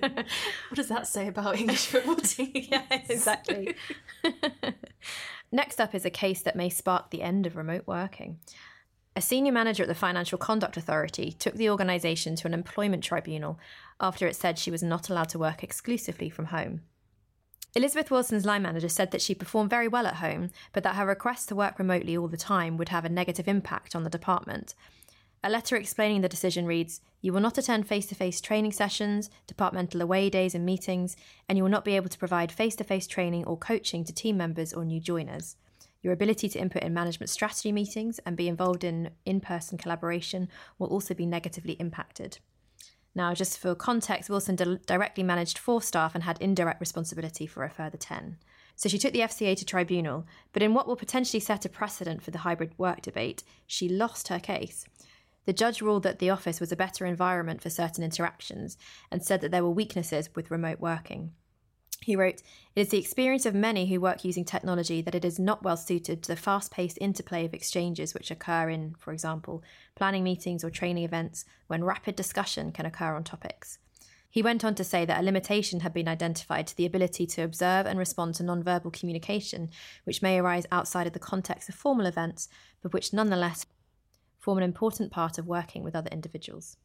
What 0.00 0.74
does 0.74 0.88
that 0.88 1.06
say 1.06 1.28
about 1.28 1.58
English 1.58 1.86
football 1.86 2.16
teams? 2.22 2.68
yeah, 2.68 2.84
exactly. 2.90 3.74
Next 5.52 5.80
up 5.80 5.94
is 5.94 6.04
a 6.04 6.10
case 6.10 6.42
that 6.42 6.56
may 6.56 6.68
spark 6.68 7.10
the 7.10 7.22
end 7.22 7.46
of 7.46 7.56
remote 7.56 7.84
working. 7.86 8.38
A 9.14 9.22
senior 9.22 9.52
manager 9.52 9.82
at 9.82 9.88
the 9.88 9.94
Financial 9.94 10.36
Conduct 10.36 10.76
Authority 10.76 11.32
took 11.32 11.54
the 11.54 11.70
organisation 11.70 12.36
to 12.36 12.46
an 12.46 12.52
employment 12.52 13.02
tribunal 13.02 13.58
after 13.98 14.26
it 14.26 14.36
said 14.36 14.58
she 14.58 14.70
was 14.70 14.82
not 14.82 15.08
allowed 15.08 15.30
to 15.30 15.38
work 15.38 15.62
exclusively 15.62 16.28
from 16.28 16.46
home. 16.46 16.82
Elizabeth 17.74 18.10
Wilson's 18.10 18.44
line 18.44 18.62
manager 18.62 18.88
said 18.88 19.10
that 19.10 19.22
she 19.22 19.34
performed 19.34 19.70
very 19.70 19.88
well 19.88 20.06
at 20.06 20.16
home, 20.16 20.50
but 20.72 20.82
that 20.82 20.96
her 20.96 21.06
request 21.06 21.48
to 21.48 21.54
work 21.54 21.78
remotely 21.78 22.16
all 22.16 22.28
the 22.28 22.36
time 22.36 22.76
would 22.76 22.90
have 22.90 23.04
a 23.04 23.08
negative 23.08 23.48
impact 23.48 23.94
on 23.94 24.02
the 24.02 24.10
department. 24.10 24.74
A 25.44 25.50
letter 25.50 25.76
explaining 25.76 26.22
the 26.22 26.28
decision 26.28 26.66
reads 26.66 27.00
You 27.20 27.32
will 27.32 27.40
not 27.40 27.58
attend 27.58 27.86
face 27.86 28.06
to 28.06 28.14
face 28.14 28.40
training 28.40 28.72
sessions, 28.72 29.30
departmental 29.46 30.02
away 30.02 30.30
days, 30.30 30.54
and 30.54 30.64
meetings, 30.64 31.16
and 31.48 31.56
you 31.56 31.64
will 31.64 31.70
not 31.70 31.84
be 31.84 31.96
able 31.96 32.08
to 32.08 32.18
provide 32.18 32.50
face 32.50 32.74
to 32.76 32.84
face 32.84 33.06
training 33.06 33.44
or 33.44 33.56
coaching 33.56 34.04
to 34.04 34.12
team 34.12 34.36
members 34.36 34.72
or 34.72 34.84
new 34.84 35.00
joiners. 35.00 35.56
Your 36.02 36.12
ability 36.12 36.48
to 36.50 36.58
input 36.58 36.82
in 36.82 36.94
management 36.94 37.30
strategy 37.30 37.72
meetings 37.72 38.18
and 38.20 38.36
be 38.36 38.48
involved 38.48 38.84
in 38.84 39.10
in 39.24 39.40
person 39.40 39.78
collaboration 39.78 40.48
will 40.78 40.88
also 40.88 41.14
be 41.14 41.26
negatively 41.26 41.74
impacted. 41.74 42.38
Now, 43.14 43.32
just 43.32 43.58
for 43.58 43.74
context, 43.74 44.28
Wilson 44.28 44.56
di- 44.56 44.78
directly 44.86 45.24
managed 45.24 45.58
four 45.58 45.80
staff 45.80 46.14
and 46.14 46.24
had 46.24 46.40
indirect 46.40 46.80
responsibility 46.80 47.46
for 47.46 47.64
a 47.64 47.70
further 47.70 47.96
10. 47.96 48.36
So 48.76 48.90
she 48.90 48.98
took 48.98 49.14
the 49.14 49.20
FCA 49.20 49.56
to 49.56 49.64
tribunal, 49.64 50.26
but 50.52 50.62
in 50.62 50.74
what 50.74 50.86
will 50.86 50.96
potentially 50.96 51.40
set 51.40 51.64
a 51.64 51.70
precedent 51.70 52.22
for 52.22 52.30
the 52.30 52.38
hybrid 52.38 52.74
work 52.76 53.00
debate, 53.00 53.42
she 53.66 53.88
lost 53.88 54.28
her 54.28 54.38
case. 54.38 54.84
The 55.46 55.52
judge 55.52 55.80
ruled 55.80 56.02
that 56.02 56.18
the 56.18 56.30
office 56.30 56.60
was 56.60 56.72
a 56.72 56.76
better 56.76 57.06
environment 57.06 57.62
for 57.62 57.70
certain 57.70 58.04
interactions 58.04 58.76
and 59.10 59.24
said 59.24 59.40
that 59.40 59.52
there 59.52 59.62
were 59.62 59.70
weaknesses 59.70 60.28
with 60.34 60.50
remote 60.50 60.80
working. 60.80 61.32
He 62.02 62.14
wrote, 62.14 62.42
It 62.74 62.80
is 62.80 62.88
the 62.90 62.98
experience 62.98 63.46
of 63.46 63.54
many 63.54 63.86
who 63.86 64.00
work 64.00 64.24
using 64.24 64.44
technology 64.44 65.00
that 65.02 65.14
it 65.14 65.24
is 65.24 65.38
not 65.38 65.62
well 65.62 65.76
suited 65.76 66.22
to 66.22 66.28
the 66.28 66.36
fast 66.36 66.70
paced 66.70 66.98
interplay 67.00 67.44
of 67.44 67.54
exchanges 67.54 68.12
which 68.12 68.30
occur 68.30 68.68
in, 68.68 68.94
for 68.98 69.12
example, 69.12 69.62
planning 69.94 70.22
meetings 70.22 70.62
or 70.62 70.70
training 70.70 71.04
events 71.04 71.44
when 71.68 71.84
rapid 71.84 72.14
discussion 72.14 72.70
can 72.70 72.86
occur 72.86 73.14
on 73.14 73.24
topics. 73.24 73.78
He 74.28 74.42
went 74.42 74.64
on 74.64 74.74
to 74.74 74.84
say 74.84 75.04
that 75.04 75.20
a 75.20 75.22
limitation 75.22 75.80
had 75.80 75.94
been 75.94 76.08
identified 76.08 76.66
to 76.66 76.76
the 76.76 76.84
ability 76.84 77.26
to 77.28 77.42
observe 77.42 77.86
and 77.86 77.98
respond 77.98 78.34
to 78.34 78.42
nonverbal 78.42 78.92
communication, 78.92 79.70
which 80.04 80.20
may 80.20 80.38
arise 80.38 80.66
outside 80.70 81.06
of 81.06 81.14
the 81.14 81.18
context 81.18 81.68
of 81.68 81.74
formal 81.74 82.04
events, 82.04 82.48
but 82.82 82.92
which 82.92 83.14
nonetheless 83.14 83.64
form 84.46 84.58
an 84.58 84.64
important 84.64 85.10
part 85.10 85.38
of 85.38 85.48
working 85.48 85.82
with 85.82 85.96
other 85.96 86.08
individuals. 86.12 86.76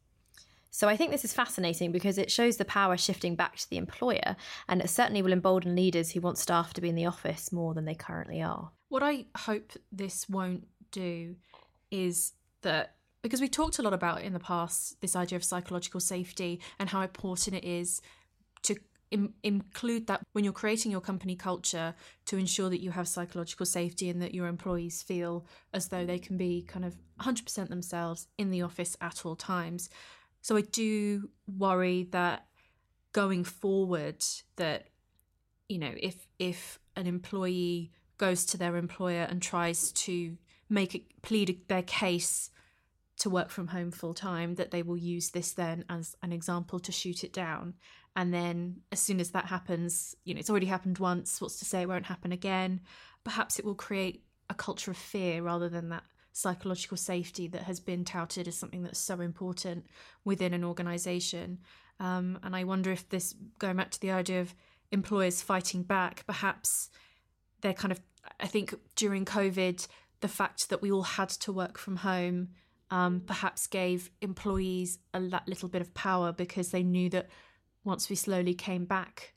So 0.72 0.88
I 0.88 0.96
think 0.96 1.12
this 1.12 1.24
is 1.24 1.32
fascinating 1.32 1.92
because 1.92 2.18
it 2.18 2.28
shows 2.28 2.56
the 2.56 2.64
power 2.64 2.96
shifting 2.96 3.36
back 3.36 3.54
to 3.58 3.70
the 3.70 3.76
employer, 3.76 4.34
and 4.68 4.80
it 4.80 4.90
certainly 4.90 5.22
will 5.22 5.32
embolden 5.32 5.76
leaders 5.76 6.10
who 6.10 6.20
want 6.20 6.38
staff 6.38 6.74
to 6.74 6.80
be 6.80 6.88
in 6.88 6.96
the 6.96 7.06
office 7.06 7.52
more 7.52 7.72
than 7.72 7.84
they 7.84 7.94
currently 7.94 8.42
are. 8.42 8.72
What 8.88 9.04
I 9.04 9.26
hope 9.36 9.74
this 9.92 10.28
won't 10.28 10.66
do 10.90 11.36
is 11.92 12.32
that 12.62 12.96
because 13.22 13.40
we 13.40 13.48
talked 13.48 13.78
a 13.78 13.82
lot 13.82 13.92
about 13.92 14.22
in 14.22 14.32
the 14.32 14.40
past 14.40 15.00
this 15.00 15.14
idea 15.14 15.36
of 15.36 15.44
psychological 15.44 16.00
safety 16.00 16.60
and 16.80 16.88
how 16.88 17.02
important 17.02 17.54
it 17.54 17.64
is 17.64 18.02
to 18.62 18.74
Im- 19.12 19.34
include 19.42 20.06
that 20.08 20.22
when 20.32 20.42
you're 20.42 20.52
creating 20.52 20.90
your 20.90 21.00
company 21.00 21.36
culture 21.36 21.94
to 22.26 22.36
ensure 22.36 22.68
that 22.70 22.80
you 22.80 22.90
have 22.90 23.06
psychological 23.06 23.66
safety 23.66 24.08
and 24.08 24.20
that 24.20 24.34
your 24.34 24.46
employees 24.46 25.02
feel 25.02 25.46
as 25.72 25.88
though 25.88 26.04
they 26.04 26.18
can 26.18 26.36
be 26.36 26.62
kind 26.62 26.84
of 26.84 26.96
100% 27.20 27.68
themselves 27.68 28.26
in 28.38 28.50
the 28.50 28.62
office 28.62 28.96
at 29.00 29.24
all 29.24 29.36
times. 29.36 29.90
So 30.40 30.56
I 30.56 30.62
do 30.62 31.30
worry 31.46 32.08
that 32.10 32.46
going 33.12 33.44
forward 33.44 34.24
that 34.56 34.88
you 35.68 35.78
know 35.78 35.92
if 36.00 36.26
if 36.38 36.78
an 36.96 37.06
employee 37.06 37.92
goes 38.18 38.44
to 38.46 38.56
their 38.56 38.76
employer 38.76 39.26
and 39.28 39.40
tries 39.42 39.92
to 39.92 40.36
make 40.68 40.94
it 40.94 41.02
plead 41.22 41.60
their 41.68 41.82
case 41.82 42.50
to 43.22 43.30
work 43.30 43.50
from 43.50 43.68
home 43.68 43.90
full 43.90 44.14
time 44.14 44.54
that 44.56 44.70
they 44.70 44.82
will 44.82 44.96
use 44.96 45.30
this 45.30 45.52
then 45.52 45.84
as 45.88 46.16
an 46.22 46.32
example 46.32 46.78
to 46.78 46.92
shoot 46.92 47.24
it 47.24 47.32
down 47.32 47.74
and 48.16 48.32
then 48.32 48.76
as 48.90 49.00
soon 49.00 49.20
as 49.20 49.30
that 49.30 49.46
happens 49.46 50.14
you 50.24 50.34
know 50.34 50.40
it's 50.40 50.50
already 50.50 50.66
happened 50.66 50.98
once 50.98 51.40
what's 51.40 51.58
to 51.58 51.64
say 51.64 51.82
it 51.82 51.88
won't 51.88 52.06
happen 52.06 52.32
again 52.32 52.80
perhaps 53.24 53.58
it 53.58 53.64
will 53.64 53.74
create 53.74 54.24
a 54.50 54.54
culture 54.54 54.90
of 54.90 54.96
fear 54.96 55.42
rather 55.42 55.68
than 55.68 55.88
that 55.88 56.02
psychological 56.32 56.96
safety 56.96 57.46
that 57.48 57.62
has 57.62 57.78
been 57.78 58.04
touted 58.04 58.48
as 58.48 58.56
something 58.56 58.82
that's 58.82 58.98
so 58.98 59.20
important 59.20 59.86
within 60.24 60.54
an 60.54 60.64
organization. 60.64 61.58
Um, 62.00 62.38
and 62.42 62.56
I 62.56 62.64
wonder 62.64 62.90
if 62.90 63.08
this, 63.08 63.34
going 63.58 63.76
back 63.76 63.90
to 63.92 64.00
the 64.00 64.10
idea 64.10 64.40
of 64.40 64.54
employers 64.90 65.42
fighting 65.42 65.82
back, 65.82 66.24
perhaps 66.26 66.90
they're 67.60 67.74
kind 67.74 67.92
of, 67.92 68.00
I 68.40 68.46
think 68.46 68.74
during 68.96 69.24
COVID, 69.24 69.86
the 70.20 70.28
fact 70.28 70.70
that 70.70 70.82
we 70.82 70.90
all 70.90 71.02
had 71.02 71.28
to 71.28 71.52
work 71.52 71.78
from 71.78 71.96
home 71.96 72.48
um, 72.92 73.22
perhaps 73.24 73.66
gave 73.66 74.10
employees 74.20 74.98
a 75.14 75.20
little 75.46 75.68
bit 75.70 75.80
of 75.80 75.94
power 75.94 76.30
because 76.30 76.72
they 76.72 76.82
knew 76.82 77.08
that 77.08 77.30
once 77.84 78.10
we 78.10 78.14
slowly 78.14 78.52
came 78.52 78.84
back 78.84 79.32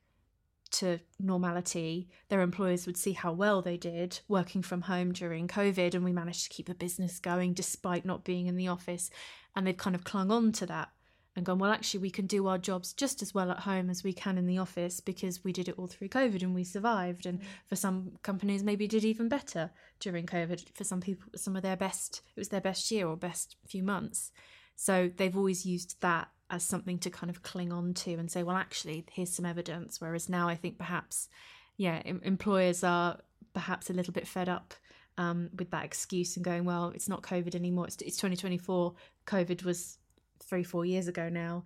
to 0.72 1.00
normality, 1.22 2.10
their 2.28 2.42
employers 2.42 2.86
would 2.86 2.98
see 2.98 3.14
how 3.14 3.32
well 3.32 3.62
they 3.62 3.78
did 3.78 4.20
working 4.28 4.62
from 4.62 4.82
home 4.82 5.14
during 5.14 5.48
COVID, 5.48 5.94
and 5.94 6.04
we 6.04 6.12
managed 6.12 6.44
to 6.44 6.50
keep 6.50 6.68
the 6.68 6.76
business 6.76 7.18
going 7.18 7.54
despite 7.54 8.04
not 8.04 8.26
being 8.26 8.48
in 8.48 8.58
the 8.58 8.68
office. 8.68 9.10
And 9.56 9.66
they've 9.66 9.78
kind 9.78 9.96
of 9.96 10.04
clung 10.04 10.32
on 10.32 10.52
to 10.52 10.66
that 10.66 10.90
and 11.36 11.46
gone, 11.46 11.60
well, 11.60 11.72
actually, 11.72 12.00
we 12.00 12.10
can 12.10 12.27
do 12.27 12.48
our 12.48 12.58
jobs 12.58 12.94
just 12.94 13.22
as 13.22 13.34
well 13.34 13.51
at 13.51 13.60
home 13.60 13.89
as 13.89 14.04
we 14.04 14.13
can 14.13 14.38
in 14.38 14.48
the 14.48 14.58
office 14.58 15.01
because 15.01 15.44
we 15.44 15.51
did 15.51 15.68
it 15.68 15.75
all 15.77 15.88
through 15.88 16.08
COVID 16.08 16.42
and 16.42 16.56
we 16.56 16.63
survived. 16.63 17.25
And 17.25 17.39
mm. 17.39 17.44
for 17.68 17.75
some 17.75 18.13
companies, 18.24 18.63
maybe 18.63 18.88
did 18.88 19.04
even 19.04 19.27
better 19.27 19.72
during 20.00 20.25
COVID. 20.25 20.70
For 20.74 20.86
some 20.86 21.01
people, 21.01 21.30
some 21.36 21.56
of 21.58 21.62
their 21.62 21.75
best, 21.75 22.22
it 22.36 22.39
was 22.39 22.50
their 22.50 22.62
best 22.62 22.89
year 22.89 23.08
or 23.08 23.18
best 23.18 23.58
few 23.68 23.84
months. 23.84 24.32
So 24.77 25.12
they've 25.15 25.36
always 25.36 25.65
used 25.65 26.00
that 26.01 26.30
as 26.50 26.63
something 26.63 27.00
to 27.00 27.10
kind 27.10 27.30
of 27.30 27.44
cling 27.44 27.74
on 27.74 27.94
to 27.96 28.13
and 28.13 28.32
say, 28.32 28.44
well, 28.44 28.56
actually, 28.56 29.06
here's 29.12 29.32
some 29.32 29.46
evidence. 29.46 30.00
Whereas 30.00 30.30
now 30.30 30.48
I 30.48 30.56
think 30.56 30.77
perhaps, 30.77 31.27
yeah, 31.75 32.01
em- 32.06 32.22
employers 32.24 32.84
are 32.84 33.20
perhaps 33.54 33.89
a 33.89 33.94
little 33.94 34.13
bit 34.13 34.27
fed 34.27 34.48
up 34.48 34.74
um, 35.18 35.50
with 35.58 35.72
that 35.72 35.84
excuse 35.86 36.36
and 36.36 36.46
going, 36.46 36.65
well, 36.65 36.92
it's 36.96 37.10
not 37.10 37.24
COVID 37.24 37.56
anymore. 37.56 37.88
It's, 37.88 37.98
it's 37.98 38.18
2024. 38.18 38.94
COVID 39.25 39.63
was 39.63 39.98
three, 40.39 40.63
four 40.63 40.86
years 40.86 41.08
ago 41.08 41.30
now. 41.30 41.63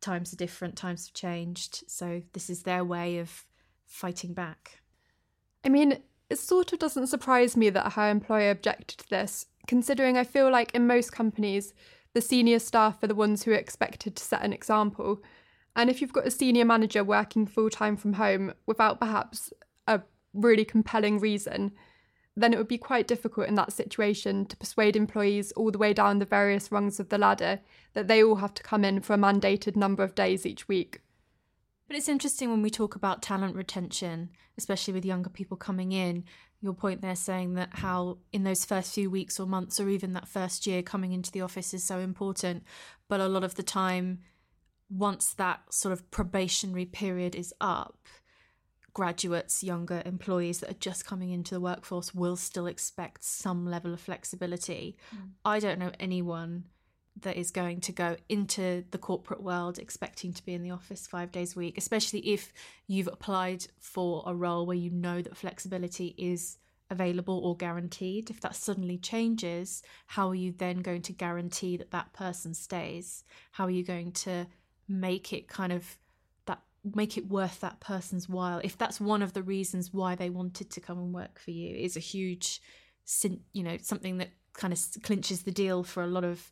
Times 0.00 0.32
are 0.32 0.36
different, 0.36 0.76
times 0.76 1.06
have 1.06 1.14
changed. 1.14 1.84
So 1.86 2.22
this 2.32 2.50
is 2.50 2.62
their 2.62 2.84
way 2.84 3.18
of 3.18 3.44
fighting 3.86 4.34
back. 4.34 4.80
I 5.64 5.68
mean, 5.68 6.02
It 6.30 6.38
sort 6.38 6.72
of 6.72 6.78
doesn't 6.78 7.08
surprise 7.08 7.58
me 7.58 7.68
that 7.70 7.92
her 7.92 8.08
employer 8.08 8.50
objected 8.50 8.96
to 9.00 9.10
this, 9.10 9.44
considering 9.66 10.16
I 10.16 10.24
feel 10.24 10.50
like 10.50 10.74
in 10.74 10.86
most 10.86 11.12
companies, 11.12 11.74
the 12.14 12.22
senior 12.22 12.58
staff 12.58 13.02
are 13.02 13.06
the 13.06 13.14
ones 13.14 13.42
who 13.42 13.50
are 13.50 13.54
expected 13.54 14.16
to 14.16 14.24
set 14.24 14.42
an 14.42 14.54
example. 14.54 15.22
And 15.76 15.90
if 15.90 16.00
you've 16.00 16.14
got 16.14 16.26
a 16.26 16.30
senior 16.30 16.64
manager 16.64 17.04
working 17.04 17.46
full 17.46 17.68
time 17.68 17.98
from 17.98 18.14
home 18.14 18.54
without 18.64 18.98
perhaps 18.98 19.52
a 19.86 20.00
really 20.32 20.64
compelling 20.64 21.18
reason, 21.20 21.72
then 22.36 22.52
it 22.54 22.56
would 22.56 22.68
be 22.68 22.78
quite 22.78 23.06
difficult 23.06 23.48
in 23.48 23.54
that 23.56 23.72
situation 23.72 24.46
to 24.46 24.56
persuade 24.56 24.96
employees 24.96 25.52
all 25.52 25.70
the 25.70 25.78
way 25.78 25.92
down 25.92 26.18
the 26.18 26.24
various 26.24 26.72
rungs 26.72 26.98
of 26.98 27.10
the 27.10 27.18
ladder 27.18 27.60
that 27.92 28.08
they 28.08 28.22
all 28.22 28.36
have 28.36 28.54
to 28.54 28.62
come 28.62 28.84
in 28.84 29.00
for 29.00 29.12
a 29.12 29.18
mandated 29.18 29.76
number 29.76 30.02
of 30.02 30.14
days 30.14 30.46
each 30.46 30.66
week. 30.66 31.00
But 31.86 31.96
it's 31.98 32.08
interesting 32.08 32.50
when 32.50 32.62
we 32.62 32.70
talk 32.70 32.94
about 32.94 33.20
talent 33.20 33.54
retention, 33.54 34.30
especially 34.56 34.94
with 34.94 35.04
younger 35.04 35.28
people 35.28 35.58
coming 35.58 35.92
in. 35.92 36.24
Your 36.62 36.72
point 36.72 37.02
there 37.02 37.16
saying 37.16 37.54
that 37.54 37.68
how 37.72 38.18
in 38.32 38.44
those 38.44 38.64
first 38.64 38.94
few 38.94 39.10
weeks 39.10 39.38
or 39.38 39.46
months 39.46 39.78
or 39.78 39.90
even 39.90 40.14
that 40.14 40.28
first 40.28 40.66
year 40.66 40.82
coming 40.82 41.12
into 41.12 41.30
the 41.30 41.42
office 41.42 41.74
is 41.74 41.84
so 41.84 41.98
important. 41.98 42.62
But 43.08 43.20
a 43.20 43.28
lot 43.28 43.44
of 43.44 43.56
the 43.56 43.62
time, 43.62 44.20
once 44.88 45.34
that 45.34 45.60
sort 45.70 45.92
of 45.92 46.10
probationary 46.10 46.86
period 46.86 47.34
is 47.34 47.52
up, 47.60 47.98
graduates, 48.94 49.62
younger 49.62 50.02
employees 50.04 50.60
that 50.60 50.70
are 50.70 50.74
just 50.74 51.06
coming 51.06 51.30
into 51.30 51.54
the 51.54 51.60
workforce 51.60 52.14
will 52.14 52.36
still 52.36 52.66
expect 52.66 53.24
some 53.24 53.66
level 53.66 53.92
of 53.92 54.00
flexibility. 54.00 54.96
Mm. 55.14 55.30
I 55.44 55.58
don't 55.60 55.78
know 55.78 55.92
anyone 55.98 56.64
that 57.20 57.36
is 57.36 57.50
going 57.50 57.80
to 57.80 57.92
go 57.92 58.16
into 58.28 58.84
the 58.90 58.98
corporate 58.98 59.42
world 59.42 59.78
expecting 59.78 60.32
to 60.32 60.44
be 60.44 60.54
in 60.54 60.62
the 60.62 60.70
office 60.70 61.06
five 61.06 61.30
days 61.30 61.54
a 61.54 61.58
week, 61.58 61.76
especially 61.76 62.20
if 62.20 62.52
you've 62.86 63.08
applied 63.08 63.66
for 63.78 64.22
a 64.26 64.34
role 64.34 64.66
where 64.66 64.76
you 64.76 64.90
know 64.90 65.20
that 65.20 65.36
flexibility 65.36 66.14
is 66.16 66.58
available 66.90 67.40
or 67.44 67.56
guaranteed. 67.56 68.30
If 68.30 68.40
that 68.40 68.56
suddenly 68.56 68.98
changes, 68.98 69.82
how 70.06 70.28
are 70.28 70.34
you 70.34 70.52
then 70.52 70.78
going 70.78 71.02
to 71.02 71.12
guarantee 71.12 71.76
that 71.76 71.90
that 71.90 72.12
person 72.12 72.54
stays? 72.54 73.24
How 73.52 73.64
are 73.64 73.70
you 73.70 73.84
going 73.84 74.12
to 74.12 74.46
make 74.88 75.32
it 75.32 75.48
kind 75.48 75.72
of 75.72 75.98
make 76.84 77.16
it 77.16 77.28
worth 77.28 77.60
that 77.60 77.78
person's 77.78 78.28
while 78.28 78.60
if 78.64 78.76
that's 78.76 79.00
one 79.00 79.22
of 79.22 79.34
the 79.34 79.42
reasons 79.42 79.92
why 79.92 80.16
they 80.16 80.28
wanted 80.28 80.68
to 80.68 80.80
come 80.80 80.98
and 80.98 81.14
work 81.14 81.38
for 81.38 81.52
you 81.52 81.76
is 81.76 81.96
a 81.96 82.00
huge 82.00 82.60
you 83.52 83.62
know 83.62 83.76
something 83.80 84.18
that 84.18 84.30
kind 84.52 84.72
of 84.72 84.80
clinches 85.02 85.42
the 85.42 85.50
deal 85.50 85.82
for 85.82 86.02
a 86.02 86.08
lot 86.08 86.24
of 86.24 86.50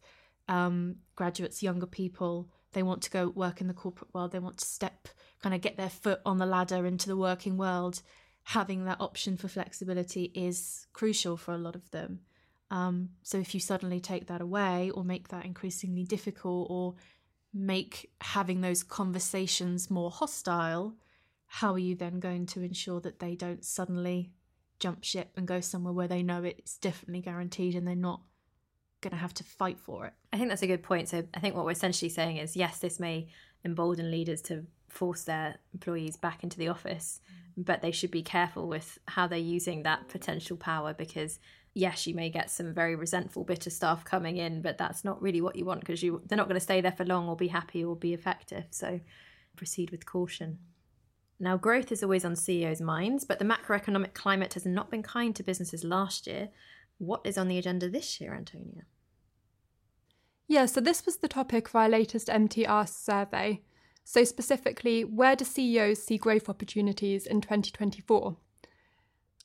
um, 0.49 0.97
graduates 1.15 1.63
younger 1.63 1.87
people. 1.87 2.51
They 2.73 2.83
want 2.83 3.03
to 3.03 3.11
go 3.11 3.29
work 3.29 3.61
in 3.61 3.69
the 3.69 3.75
corporate 3.75 4.13
world. 4.13 4.33
They 4.33 4.39
want 4.39 4.59
to 4.59 4.65
step 4.65 5.09
kind 5.43 5.55
of 5.55 5.61
get 5.61 5.77
their 5.77 5.89
foot 5.89 6.21
on 6.27 6.39
the 6.39 6.47
ladder 6.47 6.85
into 6.87 7.09
the 7.09 7.17
working 7.17 7.57
world. 7.57 8.03
Having 8.45 8.85
that 8.85 9.01
option 9.01 9.37
for 9.37 9.49
flexibility 9.49 10.25
is 10.35 10.87
crucial 10.93 11.37
for 11.37 11.55
a 11.55 11.59
lot 11.59 11.77
of 11.77 11.91
them. 11.91 12.21
Um, 12.71 13.11
so 13.23 13.39
if 13.39 13.55
you 13.55 13.61
suddenly 13.61 14.01
take 14.01 14.27
that 14.27 14.41
away 14.41 14.91
or 14.91 15.05
make 15.05 15.29
that 15.29 15.45
increasingly 15.45 16.05
difficult 16.05 16.69
or 16.71 16.95
make 17.52 18.11
having 18.21 18.61
those 18.61 18.83
conversations 18.83 19.90
more 19.90 20.11
hostile, 20.11 20.95
how 21.47 21.73
are 21.73 21.78
you 21.78 21.95
then 21.95 22.21
going 22.21 22.47
to 22.47 22.62
ensure 22.62 23.00
that 23.00 23.19
they 23.19 23.35
don't 23.35 23.64
suddenly 23.64 24.30
jump 24.78 25.02
ship 25.02 25.33
and 25.37 25.47
go 25.47 25.61
somewhere 25.61 25.92
where 25.92 26.09
they 26.09 26.23
know 26.23 26.45
it's 26.45 26.78
definitely 26.78 27.21
guaranteed 27.21 27.75
and 27.75 27.87
they're 27.87 27.97
not 27.97 28.23
going 29.00 29.11
to 29.11 29.16
have 29.16 29.35
to 29.35 29.45
fight 29.45 29.78
for 29.78 30.07
it? 30.07 30.12
I 30.33 30.37
think 30.37 30.49
that's 30.49 30.62
a 30.62 30.69
good 30.69 30.83
point. 30.83 31.09
So 31.09 31.25
I 31.35 31.40
think 31.40 31.54
what 31.54 31.64
we're 31.64 31.73
essentially 31.73 32.09
saying 32.09 32.37
is 32.37 32.57
yes, 32.57 32.78
this 32.78 33.00
may 33.00 33.28
embolden 33.64 34.11
leaders 34.11 34.42
to 34.42 34.64
force 34.88 35.25
their 35.25 35.57
employees 35.73 36.16
back 36.16 36.42
into 36.42 36.59
the 36.59 36.69
office, 36.69 37.21
mm. 37.59 37.64
but 37.64 37.83
they 37.83 37.90
should 37.90 38.11
be 38.11 38.23
careful 38.23 38.69
with 38.69 38.99
how 39.07 39.26
they're 39.26 39.38
using 39.38 39.83
that 39.83 40.09
potential 40.09 40.57
power 40.57 40.95
because 40.95 41.38
yes, 41.75 42.07
you 42.07 42.15
may 42.15 42.31
get 42.31 42.50
some 42.50 42.75
very 42.75 42.97
resentful, 42.97 43.45
bitter 43.45 43.71
staff 43.71 44.05
coming 44.05 44.37
in, 44.37 44.62
but 44.62 44.79
that's 44.79 45.05
not 45.05 45.23
really 45.23 45.41
what 45.41 45.56
you 45.56 45.65
want 45.65 45.80
because 45.80 46.02
you 46.02 46.23
they're 46.26 46.39
not 46.39 46.49
going 46.49 46.54
to 46.54 46.61
stay 46.61 46.80
there 46.80 46.93
for 46.93 47.04
long 47.04 47.28
or 47.28 47.37
be 47.37 47.49
happy 47.49 47.85
or 47.85 47.97
be 47.97 48.15
effective. 48.15 48.65
So 48.71 49.00
proceed 49.56 49.91
with 49.91 50.06
caution. 50.06 50.59
Now, 51.39 51.56
growth 51.56 51.91
is 51.91 52.02
always 52.02 52.25
on 52.25 52.37
CEOs' 52.37 52.83
minds, 52.83 53.25
but 53.25 53.39
the 53.39 53.47
macroeconomic 53.47 54.13
climate 54.13 54.54
has 54.54 54.67
not 54.67 54.91
been 54.91 55.02
kind 55.02 55.35
to 55.37 55.43
businesses 55.43 55.85
last 55.85 56.26
year. 56.26 56.50
What 56.99 57.23
is 57.25 57.39
on 57.39 57.49
the 57.49 57.56
agenda 57.56 57.89
this 57.89 58.21
year, 58.21 58.35
Antonia? 58.35 58.83
Yeah, 60.47 60.67
so 60.67 60.83
this 60.83 61.06
was 61.06 61.19
the 61.19 61.28
topic 61.28 61.69
of 61.69 61.75
our 61.75 61.89
latest 61.89 62.28
MTR 62.28 62.87
survey. 62.87 63.63
So, 64.04 64.25
specifically, 64.25 65.02
where 65.02 65.35
do 65.35 65.47
CEOs 65.47 66.02
see 66.02 66.19
growth 66.19 66.49
opportunities 66.49 67.26
in 67.26 67.41
2024? 67.41 68.37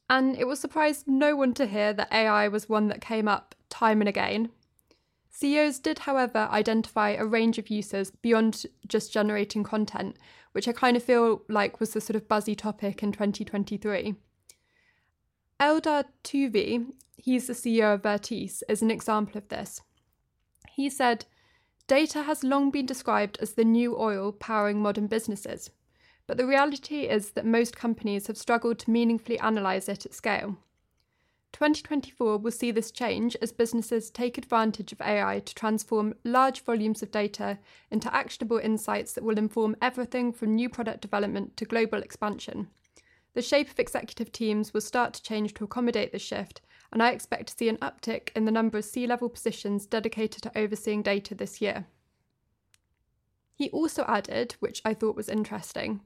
And 0.10 0.38
it 0.38 0.46
will 0.46 0.56
surprise 0.56 1.04
no 1.08 1.36
one 1.36 1.54
to 1.56 1.66
hear 1.66 1.94
that 1.94 2.12
AI 2.12 2.48
was 2.48 2.70
one 2.70 2.88
that 2.90 3.02
came 3.02 3.28
up 3.28 3.56
time 3.70 4.02
and 4.02 4.08
again. 4.08 4.50
CEOs 5.32 5.80
did, 5.80 6.00
however, 6.00 6.48
identify 6.52 7.10
a 7.10 7.26
range 7.26 7.58
of 7.58 7.70
uses 7.70 8.12
beyond 8.12 8.66
just 8.88 9.12
generating 9.12 9.64
content, 9.64 10.16
which 10.54 10.68
I 10.68 10.72
kind 10.72 10.96
of 10.96 11.04
feel 11.04 11.42
like 11.50 11.80
was 11.80 11.92
the 11.92 12.00
sort 12.00 12.16
of 12.16 12.28
buzzy 12.28 12.56
topic 12.56 13.04
in 13.04 13.12
2023. 13.12 14.16
Eldar 15.60 16.06
Tuvey, 16.24 16.86
he's 17.18 17.48
the 17.48 17.54
CEO 17.54 17.96
of 17.96 18.04
Vertice, 18.04 18.62
is 18.70 18.82
an 18.82 18.92
example 18.92 19.38
of 19.38 19.50
this. 19.50 19.82
He 20.70 20.90
said, 20.90 21.26
Data 21.88 22.24
has 22.24 22.44
long 22.44 22.72
been 22.72 22.86
described 22.86 23.38
as 23.42 23.54
the 23.54 23.66
new 23.66 23.98
oil 23.98 24.32
powering 24.32 24.82
modern 24.82 25.08
businesses 25.08 25.70
but 26.28 26.38
the 26.38 26.46
reality 26.46 27.02
is 27.02 27.32
that 27.32 27.46
most 27.46 27.76
companies 27.76 28.28
have 28.28 28.38
struggled 28.38 28.80
to 28.80 28.92
meaningfully 28.92 29.38
analyse 29.38 29.88
it 29.88 30.06
at 30.06 30.14
scale. 30.14 30.58
2024 31.56 32.38
will 32.38 32.52
see 32.52 32.70
this 32.70 32.92
change 32.92 33.38
as 33.42 33.54
businesses 33.54 34.10
take 34.10 34.38
advantage 34.38 34.92
of 34.92 35.00
AI 35.00 35.40
to 35.40 35.56
transform 35.56 36.14
large 36.26 36.62
volumes 36.62 37.02
of 37.02 37.12
data 37.12 37.58
into 37.90 38.14
actionable 38.14 38.58
insights 38.58 39.14
that 39.14 39.24
will 39.24 39.38
inform 39.38 39.74
everything 39.82 40.34
from 40.34 40.54
new 40.54 40.68
product 40.68 41.00
development 41.00 41.56
to 41.56 41.64
global 41.64 42.00
expansion. 42.00 42.68
The 43.36 43.42
shape 43.42 43.70
of 43.70 43.80
executive 43.80 44.34
teams 44.34 44.74
will 44.74 44.82
start 44.82 45.14
to 45.14 45.24
change 45.24 45.54
to 45.54 45.64
accommodate 45.64 46.12
this 46.12 46.22
shift, 46.22 46.60
and 46.92 47.02
I 47.02 47.12
expect 47.12 47.48
to 47.48 47.56
see 47.58 47.70
an 47.70 47.78
uptick 47.78 48.30
in 48.36 48.44
the 48.44 48.52
number 48.52 48.78
of 48.78 48.86
C 48.86 49.08
level 49.08 49.30
positions 49.30 49.86
dedicated 49.86 50.44
to 50.44 50.58
overseeing 50.58 51.02
data 51.04 51.36
this 51.36 51.62
year. 51.62 51.86
He 53.54 53.70
also 53.70 54.04
added, 54.10 54.58
which 54.60 54.82
I 54.84 54.94
thought 54.94 55.16
was 55.16 55.30
interesting, 55.30 56.02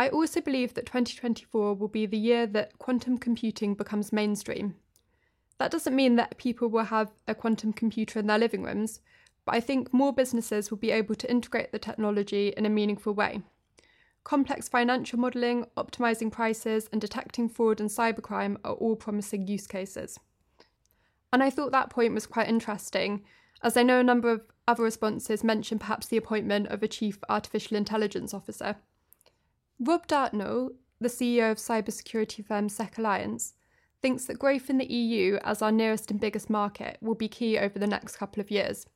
I 0.00 0.08
also 0.08 0.40
believe 0.40 0.72
that 0.72 0.86
2024 0.86 1.74
will 1.74 1.86
be 1.86 2.06
the 2.06 2.16
year 2.16 2.46
that 2.46 2.78
quantum 2.78 3.18
computing 3.18 3.74
becomes 3.74 4.14
mainstream. 4.14 4.76
That 5.58 5.70
doesn't 5.70 5.94
mean 5.94 6.16
that 6.16 6.38
people 6.38 6.68
will 6.68 6.84
have 6.84 7.12
a 7.28 7.34
quantum 7.34 7.74
computer 7.74 8.18
in 8.18 8.26
their 8.26 8.38
living 8.38 8.62
rooms, 8.62 9.00
but 9.44 9.54
I 9.54 9.60
think 9.60 9.92
more 9.92 10.14
businesses 10.14 10.70
will 10.70 10.78
be 10.78 10.90
able 10.90 11.16
to 11.16 11.30
integrate 11.30 11.70
the 11.70 11.78
technology 11.78 12.54
in 12.56 12.64
a 12.64 12.70
meaningful 12.70 13.12
way. 13.12 13.42
Complex 14.24 14.70
financial 14.70 15.18
modelling, 15.18 15.66
optimising 15.76 16.32
prices, 16.32 16.88
and 16.90 16.98
detecting 16.98 17.50
fraud 17.50 17.78
and 17.78 17.90
cybercrime 17.90 18.56
are 18.64 18.72
all 18.72 18.96
promising 18.96 19.48
use 19.48 19.66
cases. 19.66 20.18
And 21.30 21.42
I 21.42 21.50
thought 21.50 21.72
that 21.72 21.90
point 21.90 22.14
was 22.14 22.26
quite 22.26 22.48
interesting, 22.48 23.22
as 23.62 23.76
I 23.76 23.82
know 23.82 24.00
a 24.00 24.02
number 24.02 24.30
of 24.30 24.40
other 24.66 24.82
responses 24.82 25.44
mention 25.44 25.78
perhaps 25.78 26.06
the 26.06 26.16
appointment 26.16 26.68
of 26.68 26.82
a 26.82 26.88
chief 26.88 27.18
artificial 27.28 27.76
intelligence 27.76 28.32
officer. 28.32 28.76
Rob 29.82 30.06
Dartnall, 30.06 30.74
the 31.00 31.08
CEO 31.08 31.50
of 31.50 31.56
cybersecurity 31.56 32.44
firm 32.44 32.68
SEC 32.68 32.98
Alliance, 32.98 33.54
thinks 34.02 34.26
that 34.26 34.38
growth 34.38 34.68
in 34.68 34.76
the 34.76 34.92
EU 34.92 35.38
as 35.42 35.62
our 35.62 35.72
nearest 35.72 36.10
and 36.10 36.20
biggest 36.20 36.50
market 36.50 36.98
will 37.00 37.14
be 37.14 37.28
key 37.28 37.58
over 37.58 37.78
the 37.78 37.86
next 37.86 38.18
couple 38.18 38.42
of 38.42 38.50
years. 38.50 38.86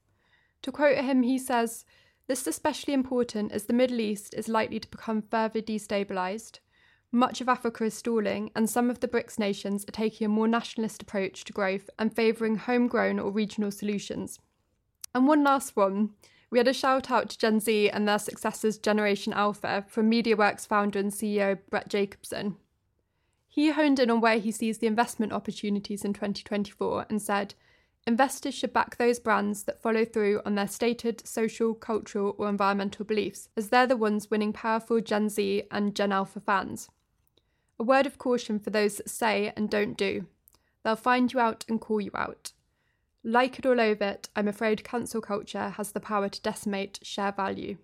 To 0.61 0.71
quote 0.71 0.99
him, 0.99 1.23
he 1.23 1.39
says, 1.39 1.87
This 2.27 2.43
is 2.43 2.49
especially 2.49 2.93
important 2.93 3.51
as 3.51 3.65
the 3.65 3.73
Middle 3.73 3.99
East 3.99 4.35
is 4.35 4.47
likely 4.47 4.79
to 4.79 4.91
become 4.91 5.23
further 5.23 5.63
destabilised. 5.63 6.59
Much 7.11 7.41
of 7.41 7.49
Africa 7.49 7.85
is 7.85 7.95
stalling, 7.95 8.51
and 8.55 8.69
some 8.69 8.91
of 8.91 9.01
the 9.01 9.09
BRICS 9.09 9.39
nations 9.39 9.85
are 9.89 9.93
taking 9.93 10.27
a 10.27 10.29
more 10.29 10.49
nationalist 10.49 11.01
approach 11.01 11.45
to 11.45 11.55
growth 11.55 11.89
and 11.99 12.15
favouring 12.15 12.57
homegrown 12.57 13.19
or 13.19 13.31
regional 13.31 13.71
solutions. 13.71 14.39
And 15.15 15.27
one 15.27 15.45
last 15.45 15.77
one 15.77 16.11
we 16.51 16.59
had 16.59 16.69
a 16.69 16.73
shout 16.73 17.11
out 17.11 17.31
to 17.31 17.39
Gen 17.39 17.61
Z 17.61 17.91
and 17.91 18.07
their 18.07 18.19
successors 18.19 18.79
Generation 18.79 19.33
Alpha 19.33 19.85
from 19.89 20.11
MediaWorks 20.11 20.67
founder 20.67 20.99
and 20.99 21.13
CEO 21.13 21.59
Brett 21.71 21.89
Jacobson. 21.89 22.57
He 23.49 23.71
honed 23.71 24.01
in 24.01 24.11
on 24.11 24.21
where 24.21 24.39
he 24.39 24.51
sees 24.51 24.79
the 24.79 24.87
investment 24.87 25.33
opportunities 25.33 26.05
in 26.05 26.13
2024 26.13 27.07
and 27.09 27.23
said, 27.23 27.55
Investors 28.07 28.55
should 28.55 28.73
back 28.73 28.97
those 28.97 29.19
brands 29.19 29.63
that 29.63 29.81
follow 29.81 30.05
through 30.05 30.43
on 30.45 30.57
their 30.57 30.69
stated 30.69 31.27
social, 31.27 31.73
cultural, 31.73 32.35
or 32.37 32.49
environmental 32.49 33.05
beliefs, 33.05 33.49
as 33.57 33.71
they're 33.71 33.87
the 33.87 33.97
ones 33.97 34.31
winning 34.31 34.53
powerful 34.53 35.01
Gen 35.01 35.31
Z 35.31 35.63
and 35.71 35.95
Gen 35.95 36.13
Alpha 36.13 36.41
fans. 36.41 36.91
A 37.79 37.83
word 37.83 38.07
of 38.07 38.19
caution 38.19 38.59
for 38.59 38.71
those 38.71 38.97
that 38.97 39.09
say 39.09 39.53
and 39.57 39.71
don't 39.71 39.97
do. 39.97 40.27
They'll 40.83 40.97
find 40.97 41.33
you 41.33 41.41
out 41.41 41.65
and 41.67 41.81
call 41.81 42.01
you 42.01 42.11
out. 42.15 42.53
Like 43.27 43.59
it 43.59 43.65
or 43.65 43.75
loathe 43.75 44.03
it, 44.03 44.29
I'm 44.37 44.49
afraid 44.49 44.85
cancel 44.85 45.23
culture 45.23 45.71
has 45.71 45.93
the 45.93 46.01
power 46.01 46.29
to 46.29 46.43
decimate 46.43 47.01
share 47.03 47.33
value. 47.33 47.79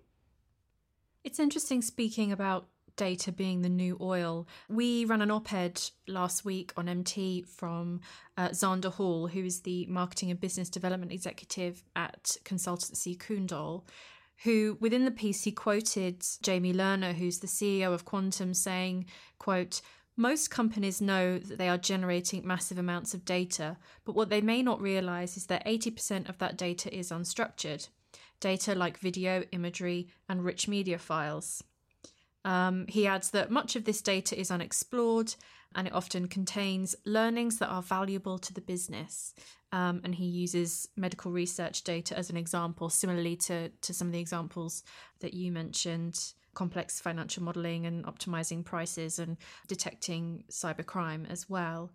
It's 1.23 1.39
interesting 1.39 1.81
speaking 1.81 2.31
about 2.31 2.67
data 2.95 3.31
being 3.31 3.63
the 3.63 3.69
new 3.69 3.97
oil. 3.99 4.47
We 4.69 5.05
ran 5.05 5.23
an 5.23 5.31
op 5.31 5.51
ed 5.51 5.81
last 6.07 6.45
week 6.45 6.71
on 6.77 6.87
MT 6.87 7.43
from 7.43 8.01
uh, 8.37 8.49
Zander 8.49 8.91
Hall, 8.91 9.27
who 9.27 9.43
is 9.43 9.61
the 9.61 9.87
marketing 9.87 10.29
and 10.29 10.39
business 10.39 10.69
development 10.69 11.11
executive 11.11 11.83
at 11.95 12.37
consultancy 12.45 13.17
Kundal. 13.17 13.83
Who 14.43 14.77
within 14.79 15.05
the 15.05 15.11
piece 15.11 15.43
he 15.43 15.51
quoted 15.51 16.23
Jamie 16.43 16.73
Lerner, 16.73 17.13
who's 17.13 17.39
the 17.39 17.47
CEO 17.47 17.93
of 17.93 18.05
Quantum, 18.05 18.53
saying, 18.53 19.05
quote, 19.39 19.81
most 20.17 20.49
companies 20.49 21.01
know 21.01 21.39
that 21.39 21.57
they 21.57 21.69
are 21.69 21.77
generating 21.77 22.45
massive 22.45 22.77
amounts 22.77 23.13
of 23.13 23.25
data, 23.25 23.77
but 24.05 24.15
what 24.15 24.29
they 24.29 24.41
may 24.41 24.61
not 24.61 24.81
realize 24.81 25.37
is 25.37 25.47
that 25.47 25.65
80% 25.65 26.29
of 26.29 26.37
that 26.39 26.57
data 26.57 26.95
is 26.95 27.11
unstructured. 27.11 27.87
Data 28.39 28.75
like 28.75 28.97
video, 28.97 29.43
imagery, 29.51 30.09
and 30.27 30.43
rich 30.43 30.67
media 30.67 30.97
files. 30.97 31.63
Um, 32.43 32.87
he 32.87 33.07
adds 33.07 33.29
that 33.31 33.51
much 33.51 33.75
of 33.75 33.85
this 33.85 34.01
data 34.01 34.37
is 34.37 34.51
unexplored 34.51 35.35
and 35.75 35.87
it 35.87 35.93
often 35.93 36.27
contains 36.27 36.95
learnings 37.05 37.59
that 37.59 37.69
are 37.69 37.81
valuable 37.81 38.37
to 38.39 38.53
the 38.53 38.61
business. 38.61 39.33
Um, 39.71 40.01
and 40.03 40.15
he 40.15 40.25
uses 40.25 40.89
medical 40.97 41.31
research 41.31 41.83
data 41.83 42.17
as 42.17 42.29
an 42.29 42.35
example, 42.35 42.89
similarly 42.89 43.37
to, 43.37 43.69
to 43.69 43.93
some 43.93 44.07
of 44.07 44.13
the 44.13 44.19
examples 44.19 44.83
that 45.21 45.33
you 45.33 45.51
mentioned 45.51 46.33
complex 46.53 46.99
financial 46.99 47.43
modeling 47.43 47.85
and 47.85 48.05
optimizing 48.05 48.63
prices 48.63 49.19
and 49.19 49.37
detecting 49.67 50.43
cybercrime 50.49 51.29
as 51.29 51.49
well. 51.49 51.91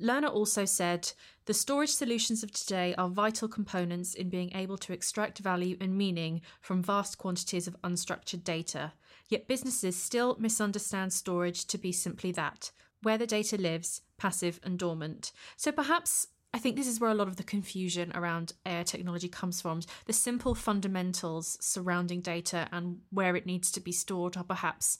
Lerner 0.00 0.32
also 0.32 0.64
said 0.64 1.12
the 1.44 1.52
storage 1.52 1.90
solutions 1.90 2.42
of 2.42 2.52
today 2.52 2.94
are 2.96 3.08
vital 3.08 3.48
components 3.48 4.14
in 4.14 4.30
being 4.30 4.50
able 4.54 4.78
to 4.78 4.92
extract 4.92 5.40
value 5.40 5.76
and 5.80 5.96
meaning 5.96 6.40
from 6.60 6.82
vast 6.82 7.18
quantities 7.18 7.66
of 7.66 7.80
unstructured 7.82 8.42
data. 8.42 8.92
Yet 9.28 9.46
businesses 9.46 9.96
still 9.96 10.36
misunderstand 10.38 11.12
storage 11.12 11.66
to 11.66 11.76
be 11.76 11.92
simply 11.92 12.32
that 12.32 12.70
where 13.02 13.18
the 13.18 13.26
data 13.26 13.56
lives, 13.56 14.02
passive 14.18 14.60
and 14.62 14.78
dormant. 14.78 15.32
So 15.56 15.72
perhaps 15.72 16.26
I 16.52 16.58
think 16.58 16.76
this 16.76 16.88
is 16.88 16.98
where 16.98 17.10
a 17.10 17.14
lot 17.14 17.28
of 17.28 17.36
the 17.36 17.44
confusion 17.44 18.10
around 18.14 18.54
AI 18.66 18.82
technology 18.82 19.28
comes 19.28 19.60
from. 19.60 19.80
The 20.06 20.12
simple 20.12 20.54
fundamentals 20.54 21.56
surrounding 21.60 22.20
data 22.20 22.68
and 22.72 22.98
where 23.10 23.36
it 23.36 23.46
needs 23.46 23.70
to 23.72 23.80
be 23.80 23.92
stored 23.92 24.36
are 24.36 24.44
perhaps 24.44 24.98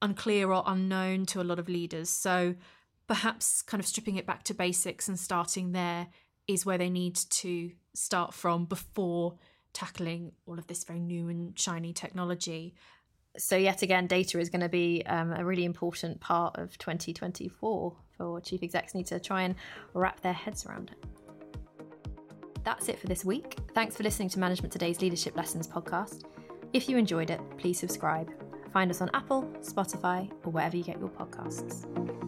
unclear 0.00 0.52
or 0.52 0.62
unknown 0.66 1.26
to 1.26 1.40
a 1.40 1.44
lot 1.44 1.58
of 1.58 1.68
leaders. 1.68 2.08
So 2.08 2.54
perhaps 3.08 3.62
kind 3.62 3.80
of 3.80 3.86
stripping 3.86 4.16
it 4.16 4.26
back 4.26 4.44
to 4.44 4.54
basics 4.54 5.08
and 5.08 5.18
starting 5.18 5.72
there 5.72 6.06
is 6.46 6.64
where 6.64 6.78
they 6.78 6.90
need 6.90 7.16
to 7.16 7.72
start 7.94 8.32
from 8.32 8.64
before 8.64 9.34
tackling 9.72 10.32
all 10.46 10.58
of 10.58 10.66
this 10.66 10.84
very 10.84 11.00
new 11.00 11.28
and 11.28 11.58
shiny 11.58 11.92
technology. 11.92 12.74
So, 13.38 13.56
yet 13.56 13.80
again, 13.82 14.06
data 14.06 14.38
is 14.38 14.50
going 14.50 14.60
to 14.60 14.68
be 14.68 15.02
um, 15.06 15.32
a 15.32 15.44
really 15.44 15.64
important 15.64 16.20
part 16.20 16.58
of 16.58 16.76
2024 16.76 17.96
for 18.22 18.40
chief 18.40 18.62
execs 18.62 18.94
need 18.94 19.06
to 19.06 19.18
try 19.18 19.42
and 19.42 19.56
wrap 19.94 20.20
their 20.20 20.32
heads 20.32 20.64
around 20.64 20.92
it. 20.92 21.04
That's 22.62 22.88
it 22.88 23.00
for 23.00 23.08
this 23.08 23.24
week. 23.24 23.58
Thanks 23.74 23.96
for 23.96 24.04
listening 24.04 24.28
to 24.30 24.38
Management 24.38 24.72
Today's 24.72 25.00
Leadership 25.00 25.36
Lessons 25.36 25.66
podcast. 25.66 26.22
If 26.72 26.88
you 26.88 26.96
enjoyed 26.96 27.30
it, 27.30 27.40
please 27.58 27.80
subscribe. 27.80 28.30
Find 28.72 28.92
us 28.92 29.00
on 29.00 29.10
Apple, 29.12 29.42
Spotify, 29.60 30.30
or 30.44 30.52
wherever 30.52 30.76
you 30.76 30.84
get 30.84 31.00
your 31.00 31.08
podcasts. 31.08 32.21